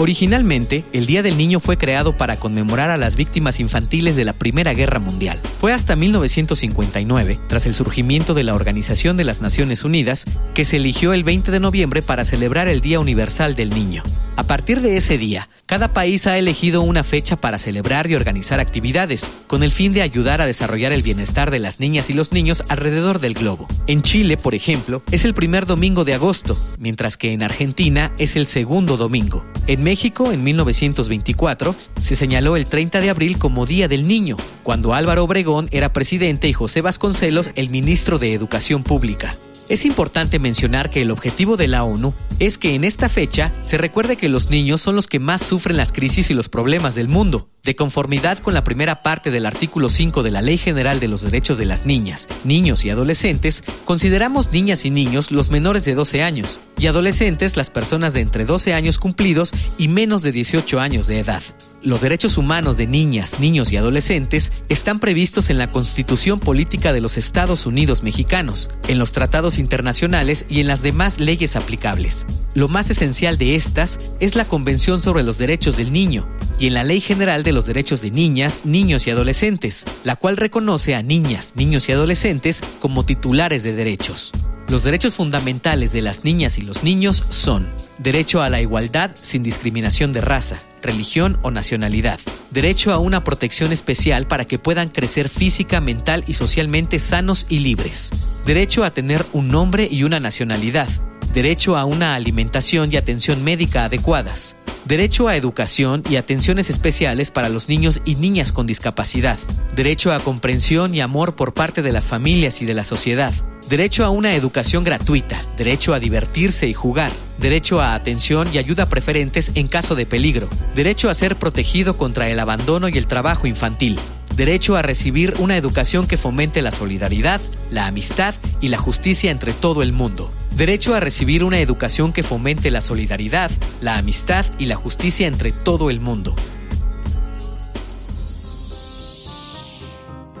Originalmente, 0.00 0.82
el 0.94 1.04
Día 1.04 1.22
del 1.22 1.36
Niño 1.36 1.60
fue 1.60 1.76
creado 1.76 2.16
para 2.16 2.36
conmemorar 2.36 2.88
a 2.88 2.96
las 2.96 3.16
víctimas 3.16 3.60
infantiles 3.60 4.16
de 4.16 4.24
la 4.24 4.32
Primera 4.32 4.72
Guerra 4.72 4.98
Mundial. 4.98 5.38
Fue 5.60 5.74
hasta 5.74 5.94
1959, 5.94 7.38
tras 7.50 7.66
el 7.66 7.74
surgimiento 7.74 8.32
de 8.32 8.42
la 8.42 8.54
Organización 8.54 9.18
de 9.18 9.24
las 9.24 9.42
Naciones 9.42 9.84
Unidas, 9.84 10.24
que 10.54 10.64
se 10.64 10.76
eligió 10.76 11.12
el 11.12 11.22
20 11.22 11.50
de 11.50 11.60
noviembre 11.60 12.00
para 12.00 12.24
celebrar 12.24 12.66
el 12.66 12.80
Día 12.80 12.98
Universal 12.98 13.54
del 13.54 13.68
Niño. 13.68 14.02
A 14.36 14.44
partir 14.44 14.80
de 14.80 14.96
ese 14.96 15.18
día, 15.18 15.50
cada 15.66 15.92
país 15.92 16.26
ha 16.26 16.38
elegido 16.38 16.80
una 16.80 17.04
fecha 17.04 17.36
para 17.36 17.58
celebrar 17.58 18.10
y 18.10 18.14
organizar 18.14 18.58
actividades, 18.58 19.30
con 19.46 19.62
el 19.62 19.70
fin 19.70 19.92
de 19.92 20.00
ayudar 20.00 20.40
a 20.40 20.46
desarrollar 20.46 20.92
el 20.92 21.02
bienestar 21.02 21.50
de 21.50 21.58
las 21.58 21.78
niñas 21.78 22.08
y 22.08 22.14
los 22.14 22.32
niños 22.32 22.64
alrededor 22.70 23.20
del 23.20 23.34
globo. 23.34 23.68
En 23.86 24.00
Chile, 24.00 24.38
por 24.38 24.54
ejemplo, 24.54 25.02
es 25.10 25.26
el 25.26 25.34
primer 25.34 25.66
domingo 25.66 26.06
de 26.06 26.14
agosto, 26.14 26.56
mientras 26.78 27.18
que 27.18 27.32
en 27.32 27.42
Argentina 27.42 28.12
es 28.16 28.34
el 28.34 28.46
segundo 28.46 28.96
domingo. 28.96 29.44
México, 29.90 30.30
en 30.30 30.44
1924, 30.44 31.74
se 32.00 32.14
señaló 32.14 32.56
el 32.56 32.64
30 32.64 33.00
de 33.00 33.10
abril 33.10 33.38
como 33.38 33.66
Día 33.66 33.88
del 33.88 34.06
Niño, 34.06 34.36
cuando 34.62 34.94
Álvaro 34.94 35.24
Obregón 35.24 35.68
era 35.72 35.92
presidente 35.92 36.46
y 36.46 36.52
José 36.52 36.80
Vasconcelos 36.80 37.50
el 37.56 37.70
ministro 37.70 38.20
de 38.20 38.32
Educación 38.32 38.84
Pública. 38.84 39.36
Es 39.70 39.84
importante 39.84 40.40
mencionar 40.40 40.90
que 40.90 41.00
el 41.00 41.12
objetivo 41.12 41.56
de 41.56 41.68
la 41.68 41.84
ONU 41.84 42.12
es 42.40 42.58
que 42.58 42.74
en 42.74 42.82
esta 42.82 43.08
fecha 43.08 43.52
se 43.62 43.78
recuerde 43.78 44.16
que 44.16 44.28
los 44.28 44.50
niños 44.50 44.80
son 44.80 44.96
los 44.96 45.06
que 45.06 45.20
más 45.20 45.42
sufren 45.42 45.76
las 45.76 45.92
crisis 45.92 46.28
y 46.28 46.34
los 46.34 46.48
problemas 46.48 46.96
del 46.96 47.06
mundo. 47.06 47.48
De 47.62 47.76
conformidad 47.76 48.40
con 48.40 48.52
la 48.52 48.64
primera 48.64 49.04
parte 49.04 49.30
del 49.30 49.46
artículo 49.46 49.88
5 49.88 50.24
de 50.24 50.32
la 50.32 50.42
Ley 50.42 50.58
General 50.58 50.98
de 50.98 51.06
los 51.06 51.22
Derechos 51.22 51.56
de 51.56 51.66
las 51.66 51.86
Niñas, 51.86 52.26
Niños 52.42 52.84
y 52.84 52.90
Adolescentes, 52.90 53.62
consideramos 53.84 54.50
niñas 54.50 54.84
y 54.84 54.90
niños 54.90 55.30
los 55.30 55.50
menores 55.52 55.84
de 55.84 55.94
12 55.94 56.24
años 56.24 56.60
y 56.76 56.88
adolescentes 56.88 57.56
las 57.56 57.70
personas 57.70 58.12
de 58.12 58.22
entre 58.22 58.46
12 58.46 58.74
años 58.74 58.98
cumplidos 58.98 59.52
y 59.78 59.86
menos 59.86 60.22
de 60.22 60.32
18 60.32 60.80
años 60.80 61.06
de 61.06 61.20
edad. 61.20 61.42
Los 61.82 62.02
derechos 62.02 62.36
humanos 62.36 62.76
de 62.76 62.86
niñas, 62.86 63.40
niños 63.40 63.72
y 63.72 63.78
adolescentes 63.78 64.52
están 64.68 65.00
previstos 65.00 65.48
en 65.48 65.56
la 65.56 65.72
Constitución 65.72 66.38
Política 66.38 66.92
de 66.92 67.00
los 67.00 67.16
Estados 67.16 67.64
Unidos 67.64 68.02
Mexicanos, 68.02 68.68
en 68.88 68.98
los 68.98 69.12
tratados 69.12 69.56
internacionales 69.56 70.44
y 70.50 70.60
en 70.60 70.66
las 70.66 70.82
demás 70.82 71.18
leyes 71.18 71.56
aplicables. 71.56 72.26
Lo 72.52 72.68
más 72.68 72.90
esencial 72.90 73.38
de 73.38 73.54
estas 73.54 73.98
es 74.20 74.36
la 74.36 74.44
Convención 74.44 75.00
sobre 75.00 75.22
los 75.22 75.38
Derechos 75.38 75.78
del 75.78 75.90
Niño 75.90 76.26
y 76.58 76.66
en 76.66 76.74
la 76.74 76.84
Ley 76.84 77.00
General 77.00 77.42
de 77.44 77.52
los 77.52 77.64
Derechos 77.64 78.02
de 78.02 78.10
Niñas, 78.10 78.60
Niños 78.64 79.06
y 79.06 79.10
Adolescentes, 79.10 79.86
la 80.04 80.16
cual 80.16 80.36
reconoce 80.36 80.94
a 80.94 81.02
niñas, 81.02 81.54
niños 81.56 81.88
y 81.88 81.92
adolescentes 81.92 82.60
como 82.80 83.06
titulares 83.06 83.62
de 83.62 83.74
derechos. 83.74 84.32
Los 84.70 84.84
derechos 84.84 85.14
fundamentales 85.14 85.92
de 85.92 86.00
las 86.00 86.22
niñas 86.22 86.56
y 86.56 86.62
los 86.62 86.84
niños 86.84 87.24
son 87.28 87.66
derecho 87.98 88.40
a 88.40 88.48
la 88.48 88.60
igualdad 88.60 89.10
sin 89.20 89.42
discriminación 89.42 90.12
de 90.12 90.20
raza, 90.20 90.62
religión 90.80 91.40
o 91.42 91.50
nacionalidad, 91.50 92.20
derecho 92.52 92.92
a 92.92 93.00
una 93.00 93.24
protección 93.24 93.72
especial 93.72 94.28
para 94.28 94.44
que 94.44 94.60
puedan 94.60 94.88
crecer 94.88 95.28
física, 95.28 95.80
mental 95.80 96.22
y 96.28 96.34
socialmente 96.34 97.00
sanos 97.00 97.46
y 97.48 97.58
libres, 97.58 98.10
derecho 98.46 98.84
a 98.84 98.92
tener 98.92 99.26
un 99.32 99.48
nombre 99.48 99.88
y 99.90 100.04
una 100.04 100.20
nacionalidad, 100.20 100.88
derecho 101.32 101.76
a 101.76 101.84
una 101.84 102.14
alimentación 102.14 102.92
y 102.92 102.96
atención 102.96 103.44
médica 103.44 103.84
adecuadas, 103.84 104.56
derecho 104.84 105.28
a 105.28 105.36
educación 105.36 106.02
y 106.10 106.16
atenciones 106.16 106.70
especiales 106.70 107.30
para 107.30 107.48
los 107.48 107.68
niños 107.68 108.00
y 108.04 108.16
niñas 108.16 108.52
con 108.52 108.66
discapacidad, 108.66 109.38
derecho 109.74 110.12
a 110.12 110.18
comprensión 110.18 110.94
y 110.94 111.00
amor 111.00 111.36
por 111.36 111.54
parte 111.54 111.82
de 111.82 111.92
las 111.92 112.08
familias 112.08 112.60
y 112.62 112.66
de 112.66 112.74
la 112.74 112.84
sociedad, 112.84 113.32
derecho 113.68 114.04
a 114.04 114.10
una 114.10 114.34
educación 114.34 114.82
gratuita, 114.82 115.40
derecho 115.56 115.94
a 115.94 116.00
divertirse 116.00 116.66
y 116.66 116.74
jugar, 116.74 117.10
derecho 117.38 117.80
a 117.80 117.94
atención 117.94 118.48
y 118.52 118.58
ayuda 118.58 118.88
preferentes 118.88 119.52
en 119.54 119.68
caso 119.68 119.94
de 119.94 120.06
peligro, 120.06 120.48
derecho 120.74 121.08
a 121.08 121.14
ser 121.14 121.36
protegido 121.36 121.96
contra 121.96 122.28
el 122.28 122.40
abandono 122.40 122.88
y 122.88 122.98
el 122.98 123.06
trabajo 123.06 123.46
infantil, 123.46 123.98
derecho 124.36 124.76
a 124.76 124.82
recibir 124.82 125.34
una 125.38 125.56
educación 125.56 126.06
que 126.06 126.16
fomente 126.16 126.62
la 126.62 126.72
solidaridad, 126.72 127.40
la 127.70 127.86
amistad 127.86 128.34
y 128.60 128.68
la 128.68 128.78
justicia 128.78 129.30
entre 129.30 129.52
todo 129.52 129.82
el 129.82 129.92
mundo. 129.92 130.30
Derecho 130.56 130.94
a 130.94 131.00
recibir 131.00 131.44
una 131.44 131.60
educación 131.60 132.12
que 132.12 132.22
fomente 132.22 132.70
la 132.70 132.80
solidaridad, 132.80 133.50
la 133.80 133.98
amistad 133.98 134.44
y 134.58 134.66
la 134.66 134.76
justicia 134.76 135.26
entre 135.26 135.52
todo 135.52 135.90
el 135.90 136.00
mundo. 136.00 136.34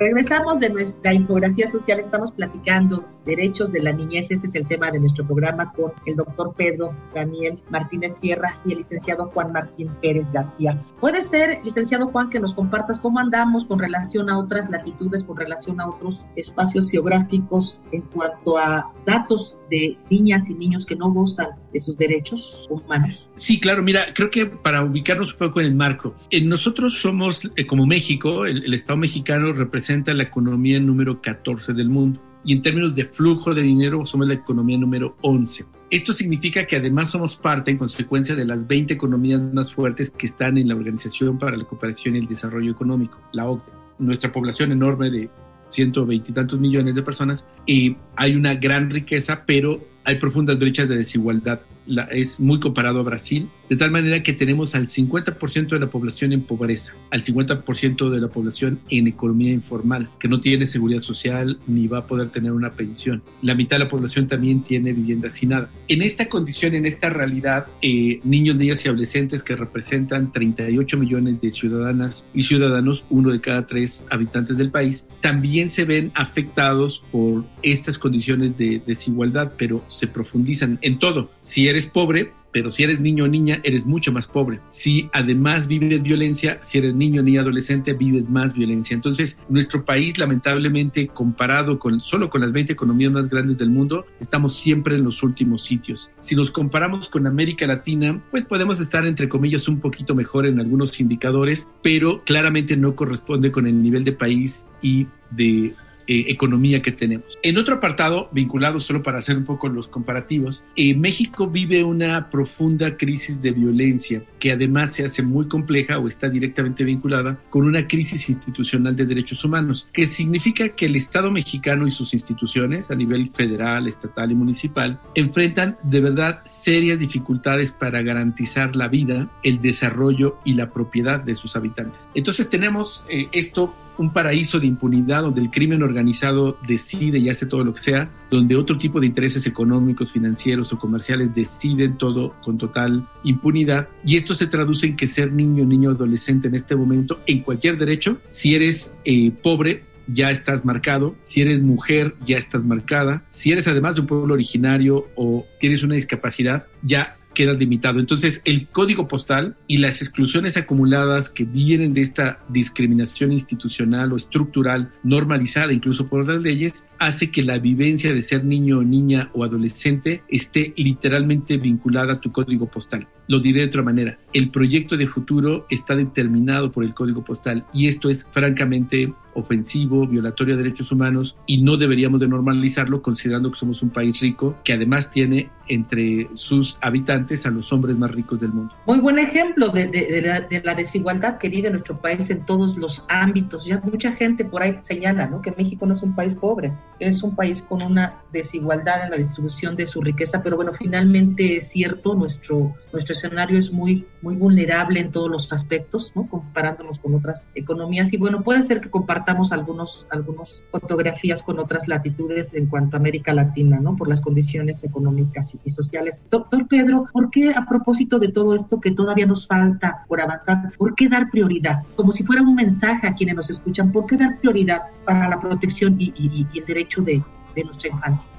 Regresamos 0.00 0.60
de 0.60 0.70
nuestra 0.70 1.12
infografía 1.12 1.66
social, 1.66 1.98
estamos 1.98 2.32
platicando 2.32 3.04
derechos 3.24 3.72
de 3.72 3.80
la 3.80 3.92
niñez, 3.92 4.30
ese 4.30 4.46
es 4.46 4.54
el 4.54 4.66
tema 4.66 4.90
de 4.90 5.00
nuestro 5.00 5.26
programa 5.26 5.72
con 5.72 5.92
el 6.06 6.16
doctor 6.16 6.54
Pedro 6.56 6.94
Daniel 7.14 7.58
Martínez 7.70 8.18
Sierra 8.18 8.54
y 8.64 8.72
el 8.72 8.78
licenciado 8.78 9.30
Juan 9.30 9.52
Martín 9.52 9.90
Pérez 10.00 10.30
García. 10.32 10.76
Puede 11.00 11.22
ser, 11.22 11.60
licenciado 11.64 12.08
Juan, 12.08 12.30
que 12.30 12.40
nos 12.40 12.54
compartas 12.54 13.00
cómo 13.00 13.18
andamos 13.18 13.64
con 13.64 13.78
relación 13.78 14.30
a 14.30 14.38
otras 14.38 14.70
latitudes, 14.70 15.24
con 15.24 15.36
relación 15.36 15.80
a 15.80 15.88
otros 15.88 16.26
espacios 16.36 16.90
geográficos 16.90 17.82
en 17.92 18.02
cuanto 18.02 18.58
a 18.58 18.92
datos 19.06 19.60
de 19.70 19.98
niñas 20.10 20.48
y 20.50 20.54
niños 20.54 20.86
que 20.86 20.96
no 20.96 21.10
gozan 21.12 21.48
de 21.72 21.80
sus 21.80 21.96
derechos 21.96 22.68
humanos. 22.70 23.30
Sí, 23.36 23.60
claro, 23.60 23.82
mira, 23.82 24.12
creo 24.14 24.30
que 24.30 24.46
para 24.46 24.84
ubicarnos 24.84 25.32
un 25.32 25.38
poco 25.38 25.60
en 25.60 25.66
el 25.66 25.74
marco, 25.74 26.14
nosotros 26.42 27.00
somos, 27.00 27.50
eh, 27.56 27.66
como 27.66 27.86
México, 27.86 28.44
el, 28.46 28.64
el 28.64 28.74
Estado 28.74 28.96
mexicano 28.96 29.52
representa 29.52 30.12
la 30.14 30.24
economía 30.24 30.80
número 30.80 31.20
14 31.20 31.72
del 31.72 31.88
mundo 31.88 32.20
y 32.44 32.52
en 32.52 32.62
términos 32.62 32.94
de 32.94 33.04
flujo 33.04 33.54
de 33.54 33.62
dinero 33.62 34.04
somos 34.06 34.26
la 34.26 34.34
economía 34.34 34.78
número 34.78 35.16
11. 35.20 35.64
Esto 35.90 36.12
significa 36.12 36.66
que 36.66 36.76
además 36.76 37.10
somos 37.10 37.36
parte, 37.36 37.70
en 37.70 37.78
consecuencia, 37.78 38.34
de 38.34 38.44
las 38.44 38.66
20 38.66 38.94
economías 38.94 39.40
más 39.52 39.72
fuertes 39.74 40.10
que 40.10 40.26
están 40.26 40.56
en 40.56 40.68
la 40.68 40.76
Organización 40.76 41.38
para 41.38 41.56
la 41.56 41.64
Cooperación 41.64 42.16
y 42.16 42.20
el 42.20 42.26
Desarrollo 42.26 42.70
Económico, 42.70 43.18
la 43.32 43.48
OCDE. 43.48 43.72
Nuestra 43.98 44.32
población 44.32 44.72
enorme 44.72 45.10
de 45.10 45.28
120 45.68 46.30
y 46.30 46.34
tantos 46.34 46.58
millones 46.58 46.94
de 46.94 47.02
personas 47.02 47.44
y 47.66 47.96
hay 48.16 48.34
una 48.34 48.54
gran 48.54 48.90
riqueza, 48.90 49.44
pero 49.46 49.80
hay 50.04 50.16
profundas 50.16 50.58
brechas 50.58 50.88
de 50.88 50.96
desigualdad. 50.96 51.60
La, 51.86 52.04
es 52.04 52.40
muy 52.40 52.60
comparado 52.60 53.00
a 53.00 53.02
Brasil, 53.02 53.48
de 53.70 53.76
tal 53.76 53.92
manera 53.92 54.20
que 54.22 54.32
tenemos 54.32 54.74
al 54.74 54.88
50% 54.88 55.68
de 55.68 55.78
la 55.78 55.86
población 55.86 56.32
en 56.32 56.42
pobreza, 56.42 56.94
al 57.10 57.22
50% 57.22 58.10
de 58.10 58.20
la 58.20 58.26
población 58.26 58.80
en 58.90 59.06
economía 59.06 59.52
informal, 59.52 60.10
que 60.18 60.26
no 60.26 60.40
tiene 60.40 60.66
seguridad 60.66 61.00
social 61.00 61.60
ni 61.68 61.86
va 61.86 61.98
a 61.98 62.06
poder 62.08 62.30
tener 62.30 62.50
una 62.50 62.72
pensión. 62.72 63.22
La 63.42 63.54
mitad 63.54 63.76
de 63.76 63.84
la 63.84 63.88
población 63.88 64.26
también 64.26 64.64
tiene 64.64 64.92
vivienda 64.92 65.30
sin 65.30 65.50
nada. 65.50 65.70
En 65.86 66.02
esta 66.02 66.28
condición, 66.28 66.74
en 66.74 66.84
esta 66.84 67.10
realidad, 67.10 67.68
eh, 67.80 68.18
niños, 68.24 68.56
niñas 68.56 68.84
y 68.84 68.88
adolescentes 68.88 69.44
que 69.44 69.54
representan 69.54 70.32
38 70.32 70.98
millones 70.98 71.40
de 71.40 71.52
ciudadanas 71.52 72.26
y 72.34 72.42
ciudadanos, 72.42 73.04
uno 73.08 73.30
de 73.30 73.40
cada 73.40 73.66
tres 73.66 74.04
habitantes 74.10 74.58
del 74.58 74.72
país, 74.72 75.06
también 75.20 75.68
se 75.68 75.84
ven 75.84 76.10
afectados 76.14 77.04
por 77.12 77.44
estas 77.62 77.98
condiciones 77.98 78.58
de 78.58 78.82
desigualdad, 78.84 79.52
pero 79.56 79.84
se 79.86 80.08
profundizan 80.08 80.80
en 80.82 80.98
todo. 80.98 81.30
Si 81.38 81.68
eres 81.68 81.86
pobre, 81.86 82.32
pero 82.52 82.70
si 82.70 82.82
eres 82.82 83.00
niño 83.00 83.24
o 83.24 83.28
niña, 83.28 83.60
eres 83.62 83.86
mucho 83.86 84.12
más 84.12 84.26
pobre. 84.26 84.60
Si 84.68 85.08
además 85.12 85.66
vives 85.66 86.02
violencia, 86.02 86.58
si 86.60 86.78
eres 86.78 86.94
niño, 86.94 87.22
niña, 87.22 87.40
adolescente, 87.42 87.92
vives 87.94 88.28
más 88.28 88.54
violencia. 88.54 88.94
Entonces, 88.94 89.38
nuestro 89.48 89.84
país, 89.84 90.18
lamentablemente, 90.18 91.08
comparado 91.08 91.78
con 91.78 92.00
solo 92.00 92.30
con 92.30 92.40
las 92.40 92.52
20 92.52 92.72
economías 92.72 93.12
más 93.12 93.28
grandes 93.28 93.58
del 93.58 93.70
mundo, 93.70 94.06
estamos 94.20 94.54
siempre 94.54 94.96
en 94.96 95.04
los 95.04 95.22
últimos 95.22 95.64
sitios. 95.64 96.10
Si 96.20 96.34
nos 96.34 96.50
comparamos 96.50 97.08
con 97.08 97.26
América 97.26 97.66
Latina, 97.66 98.20
pues 98.30 98.44
podemos 98.44 98.80
estar, 98.80 99.06
entre 99.06 99.28
comillas, 99.28 99.68
un 99.68 99.80
poquito 99.80 100.14
mejor 100.14 100.46
en 100.46 100.60
algunos 100.60 101.00
indicadores, 101.00 101.68
pero 101.82 102.22
claramente 102.24 102.76
no 102.76 102.94
corresponde 102.94 103.50
con 103.50 103.66
el 103.66 103.82
nivel 103.82 104.04
de 104.04 104.12
país 104.12 104.66
y 104.82 105.06
de 105.30 105.74
eh, 106.10 106.24
economía 106.26 106.82
que 106.82 106.90
tenemos. 106.90 107.38
En 107.44 107.56
otro 107.56 107.76
apartado, 107.76 108.28
vinculado 108.32 108.80
solo 108.80 109.00
para 109.00 109.18
hacer 109.18 109.36
un 109.36 109.44
poco 109.44 109.68
los 109.68 109.86
comparativos, 109.86 110.64
eh, 110.74 110.92
México 110.96 111.46
vive 111.46 111.84
una 111.84 112.30
profunda 112.30 112.96
crisis 112.96 113.40
de 113.40 113.52
violencia 113.52 114.24
que 114.40 114.50
además 114.50 114.92
se 114.92 115.04
hace 115.04 115.22
muy 115.22 115.46
compleja 115.46 116.00
o 116.00 116.08
está 116.08 116.28
directamente 116.28 116.82
vinculada 116.82 117.38
con 117.48 117.64
una 117.64 117.86
crisis 117.86 118.28
institucional 118.28 118.96
de 118.96 119.06
derechos 119.06 119.44
humanos, 119.44 119.86
que 119.92 120.04
significa 120.04 120.70
que 120.70 120.86
el 120.86 120.96
Estado 120.96 121.30
mexicano 121.30 121.86
y 121.86 121.92
sus 121.92 122.12
instituciones 122.12 122.90
a 122.90 122.96
nivel 122.96 123.30
federal, 123.30 123.86
estatal 123.86 124.32
y 124.32 124.34
municipal 124.34 124.98
enfrentan 125.14 125.76
de 125.84 126.00
verdad 126.00 126.40
serias 126.44 126.98
dificultades 126.98 127.70
para 127.70 128.02
garantizar 128.02 128.74
la 128.74 128.88
vida, 128.88 129.30
el 129.44 129.60
desarrollo 129.60 130.40
y 130.44 130.54
la 130.54 130.72
propiedad 130.72 131.20
de 131.20 131.36
sus 131.36 131.54
habitantes. 131.54 132.08
Entonces 132.16 132.50
tenemos 132.50 133.06
eh, 133.08 133.28
esto 133.30 133.72
un 134.00 134.14
paraíso 134.14 134.58
de 134.58 134.66
impunidad 134.66 135.22
donde 135.22 135.42
el 135.42 135.50
crimen 135.50 135.82
organizado 135.82 136.58
decide 136.66 137.18
y 137.18 137.28
hace 137.28 137.44
todo 137.44 137.64
lo 137.64 137.74
que 137.74 137.80
sea, 137.80 138.10
donde 138.30 138.56
otro 138.56 138.78
tipo 138.78 138.98
de 138.98 139.06
intereses 139.06 139.46
económicos, 139.46 140.10
financieros 140.10 140.72
o 140.72 140.78
comerciales 140.78 141.34
deciden 141.34 141.98
todo 141.98 142.34
con 142.42 142.56
total 142.56 143.06
impunidad. 143.24 143.88
Y 144.02 144.16
esto 144.16 144.34
se 144.34 144.46
traduce 144.46 144.86
en 144.86 144.96
que 144.96 145.06
ser 145.06 145.34
niño, 145.34 145.66
niño, 145.66 145.90
adolescente 145.90 146.48
en 146.48 146.54
este 146.54 146.74
momento, 146.76 147.20
en 147.26 147.40
cualquier 147.40 147.76
derecho, 147.76 148.16
si 148.26 148.54
eres 148.54 148.94
eh, 149.04 149.32
pobre, 149.42 149.84
ya 150.06 150.30
estás 150.30 150.64
marcado, 150.64 151.14
si 151.22 151.42
eres 151.42 151.60
mujer, 151.60 152.14
ya 152.26 152.38
estás 152.38 152.64
marcada, 152.64 153.22
si 153.28 153.52
eres 153.52 153.68
además 153.68 153.96
de 153.96 154.00
un 154.00 154.06
pueblo 154.06 154.32
originario 154.32 155.08
o 155.14 155.46
tienes 155.60 155.82
una 155.82 155.94
discapacidad, 155.94 156.66
ya 156.82 157.18
queda 157.34 157.52
limitado. 157.52 158.00
Entonces, 158.00 158.42
el 158.44 158.68
código 158.68 159.08
postal 159.08 159.56
y 159.66 159.78
las 159.78 160.02
exclusiones 160.02 160.56
acumuladas 160.56 161.30
que 161.30 161.44
vienen 161.44 161.94
de 161.94 162.02
esta 162.02 162.40
discriminación 162.48 163.32
institucional 163.32 164.12
o 164.12 164.16
estructural 164.16 164.92
normalizada 165.02 165.72
incluso 165.72 166.08
por 166.08 166.26
las 166.26 166.42
leyes, 166.42 166.86
hace 166.98 167.30
que 167.30 167.42
la 167.42 167.58
vivencia 167.58 168.12
de 168.12 168.22
ser 168.22 168.44
niño, 168.44 168.82
niña 168.82 169.30
o 169.34 169.44
adolescente 169.44 170.22
esté 170.28 170.72
literalmente 170.76 171.56
vinculada 171.56 172.14
a 172.14 172.20
tu 172.20 172.32
código 172.32 172.66
postal. 172.66 173.06
Lo 173.30 173.38
diré 173.38 173.60
de 173.60 173.66
otra 173.68 173.84
manera, 173.84 174.18
el 174.32 174.50
proyecto 174.50 174.96
de 174.96 175.06
futuro 175.06 175.64
está 175.70 175.94
determinado 175.94 176.72
por 176.72 176.82
el 176.82 176.94
código 176.94 177.22
postal 177.22 177.64
y 177.72 177.86
esto 177.86 178.10
es 178.10 178.26
francamente 178.32 179.14
ofensivo, 179.34 180.06
violatorio 180.06 180.56
de 180.56 180.64
derechos 180.64 180.90
humanos 180.92 181.36
y 181.46 181.62
no 181.62 181.76
deberíamos 181.76 182.20
de 182.20 182.28
normalizarlo 182.28 183.02
considerando 183.02 183.50
que 183.50 183.58
somos 183.58 183.82
un 183.82 183.90
país 183.90 184.20
rico 184.20 184.56
que 184.64 184.72
además 184.72 185.10
tiene 185.10 185.50
entre 185.68 186.28
sus 186.32 186.78
habitantes 186.80 187.46
a 187.46 187.50
los 187.50 187.72
hombres 187.72 187.96
más 187.96 188.10
ricos 188.10 188.40
del 188.40 188.52
mundo. 188.52 188.74
Muy 188.86 188.98
buen 188.98 189.18
ejemplo 189.18 189.68
de, 189.68 190.60
la, 190.64 190.74
desigualdad 190.74 191.38
que 191.38 191.48
vive 191.48 191.70
nuestro 191.70 192.00
país 192.00 192.28
en 192.30 192.44
todos 192.44 192.76
los 192.76 193.04
ámbitos. 193.08 193.66
Ya 193.66 193.80
mucha 193.80 194.12
gente 194.12 194.44
por 194.44 194.62
ahí 194.62 194.76
señala 194.80 195.26
¿no? 195.28 195.40
que 195.40 195.52
México 195.52 195.86
no 195.86 195.92
es 195.92 196.02
un 196.02 196.14
país 196.14 196.34
pobre, 196.34 196.72
es 196.98 197.22
un 197.22 197.36
país 197.36 197.62
con 197.62 197.82
una 197.82 198.20
desigualdad 198.32 199.04
en 199.04 199.10
la 199.10 199.16
distribución 199.16 199.76
de 199.76 199.86
su 199.86 200.00
riqueza, 200.00 200.42
pero 200.42 200.56
bueno, 200.56 200.72
finalmente 200.74 201.56
es 201.56 201.68
cierto, 201.68 202.14
nuestro, 202.14 202.74
nuestro 202.92 203.14
escenario 203.26 203.58
es 203.58 203.72
muy, 203.72 204.06
muy 204.22 204.36
vulnerable 204.36 205.00
en 205.00 205.10
todos 205.10 205.30
los 205.30 205.52
aspectos, 205.52 206.12
¿no? 206.14 206.28
comparándonos 206.28 206.98
con 206.98 207.14
otras 207.14 207.46
economías 207.54 208.12
y 208.12 208.16
bueno, 208.16 208.42
puede 208.42 208.62
ser 208.62 208.80
que 208.80 208.90
compartamos 208.90 209.52
algunos, 209.52 210.06
algunos 210.10 210.64
fotografías 210.70 211.42
con 211.42 211.58
otras 211.58 211.88
latitudes 211.88 212.54
en 212.54 212.66
cuanto 212.66 212.96
a 212.96 213.00
América 213.00 213.32
Latina, 213.32 213.78
¿no? 213.80 213.96
Por 213.96 214.08
las 214.08 214.20
condiciones 214.20 214.84
económicas 214.84 215.56
y 215.64 215.70
sociales. 215.70 216.24
Doctor 216.30 216.66
Pedro, 216.66 217.04
¿por 217.12 217.30
qué 217.30 217.52
a 217.54 217.66
propósito 217.66 218.18
de 218.18 218.28
todo 218.28 218.54
esto 218.54 218.80
que 218.80 218.90
todavía 218.90 219.26
nos 219.26 219.46
falta 219.46 220.02
por 220.08 220.20
avanzar, 220.20 220.70
por 220.78 220.94
qué 220.94 221.08
dar 221.08 221.30
prioridad? 221.30 221.82
Como 221.96 222.12
si 222.12 222.24
fuera 222.24 222.42
un 222.42 222.54
mensaje 222.54 223.06
a 223.06 223.14
quienes 223.14 223.36
nos 223.36 223.50
escuchan, 223.50 223.92
¿por 223.92 224.06
qué 224.06 224.16
dar 224.16 224.38
prioridad 224.40 224.82
para 225.04 225.28
la 225.28 225.40
protección 225.40 225.96
y, 225.98 226.12
y 226.16 226.58
el 226.58 226.64
derecho 226.64 227.02
de, 227.02 227.22
de. 227.54 227.66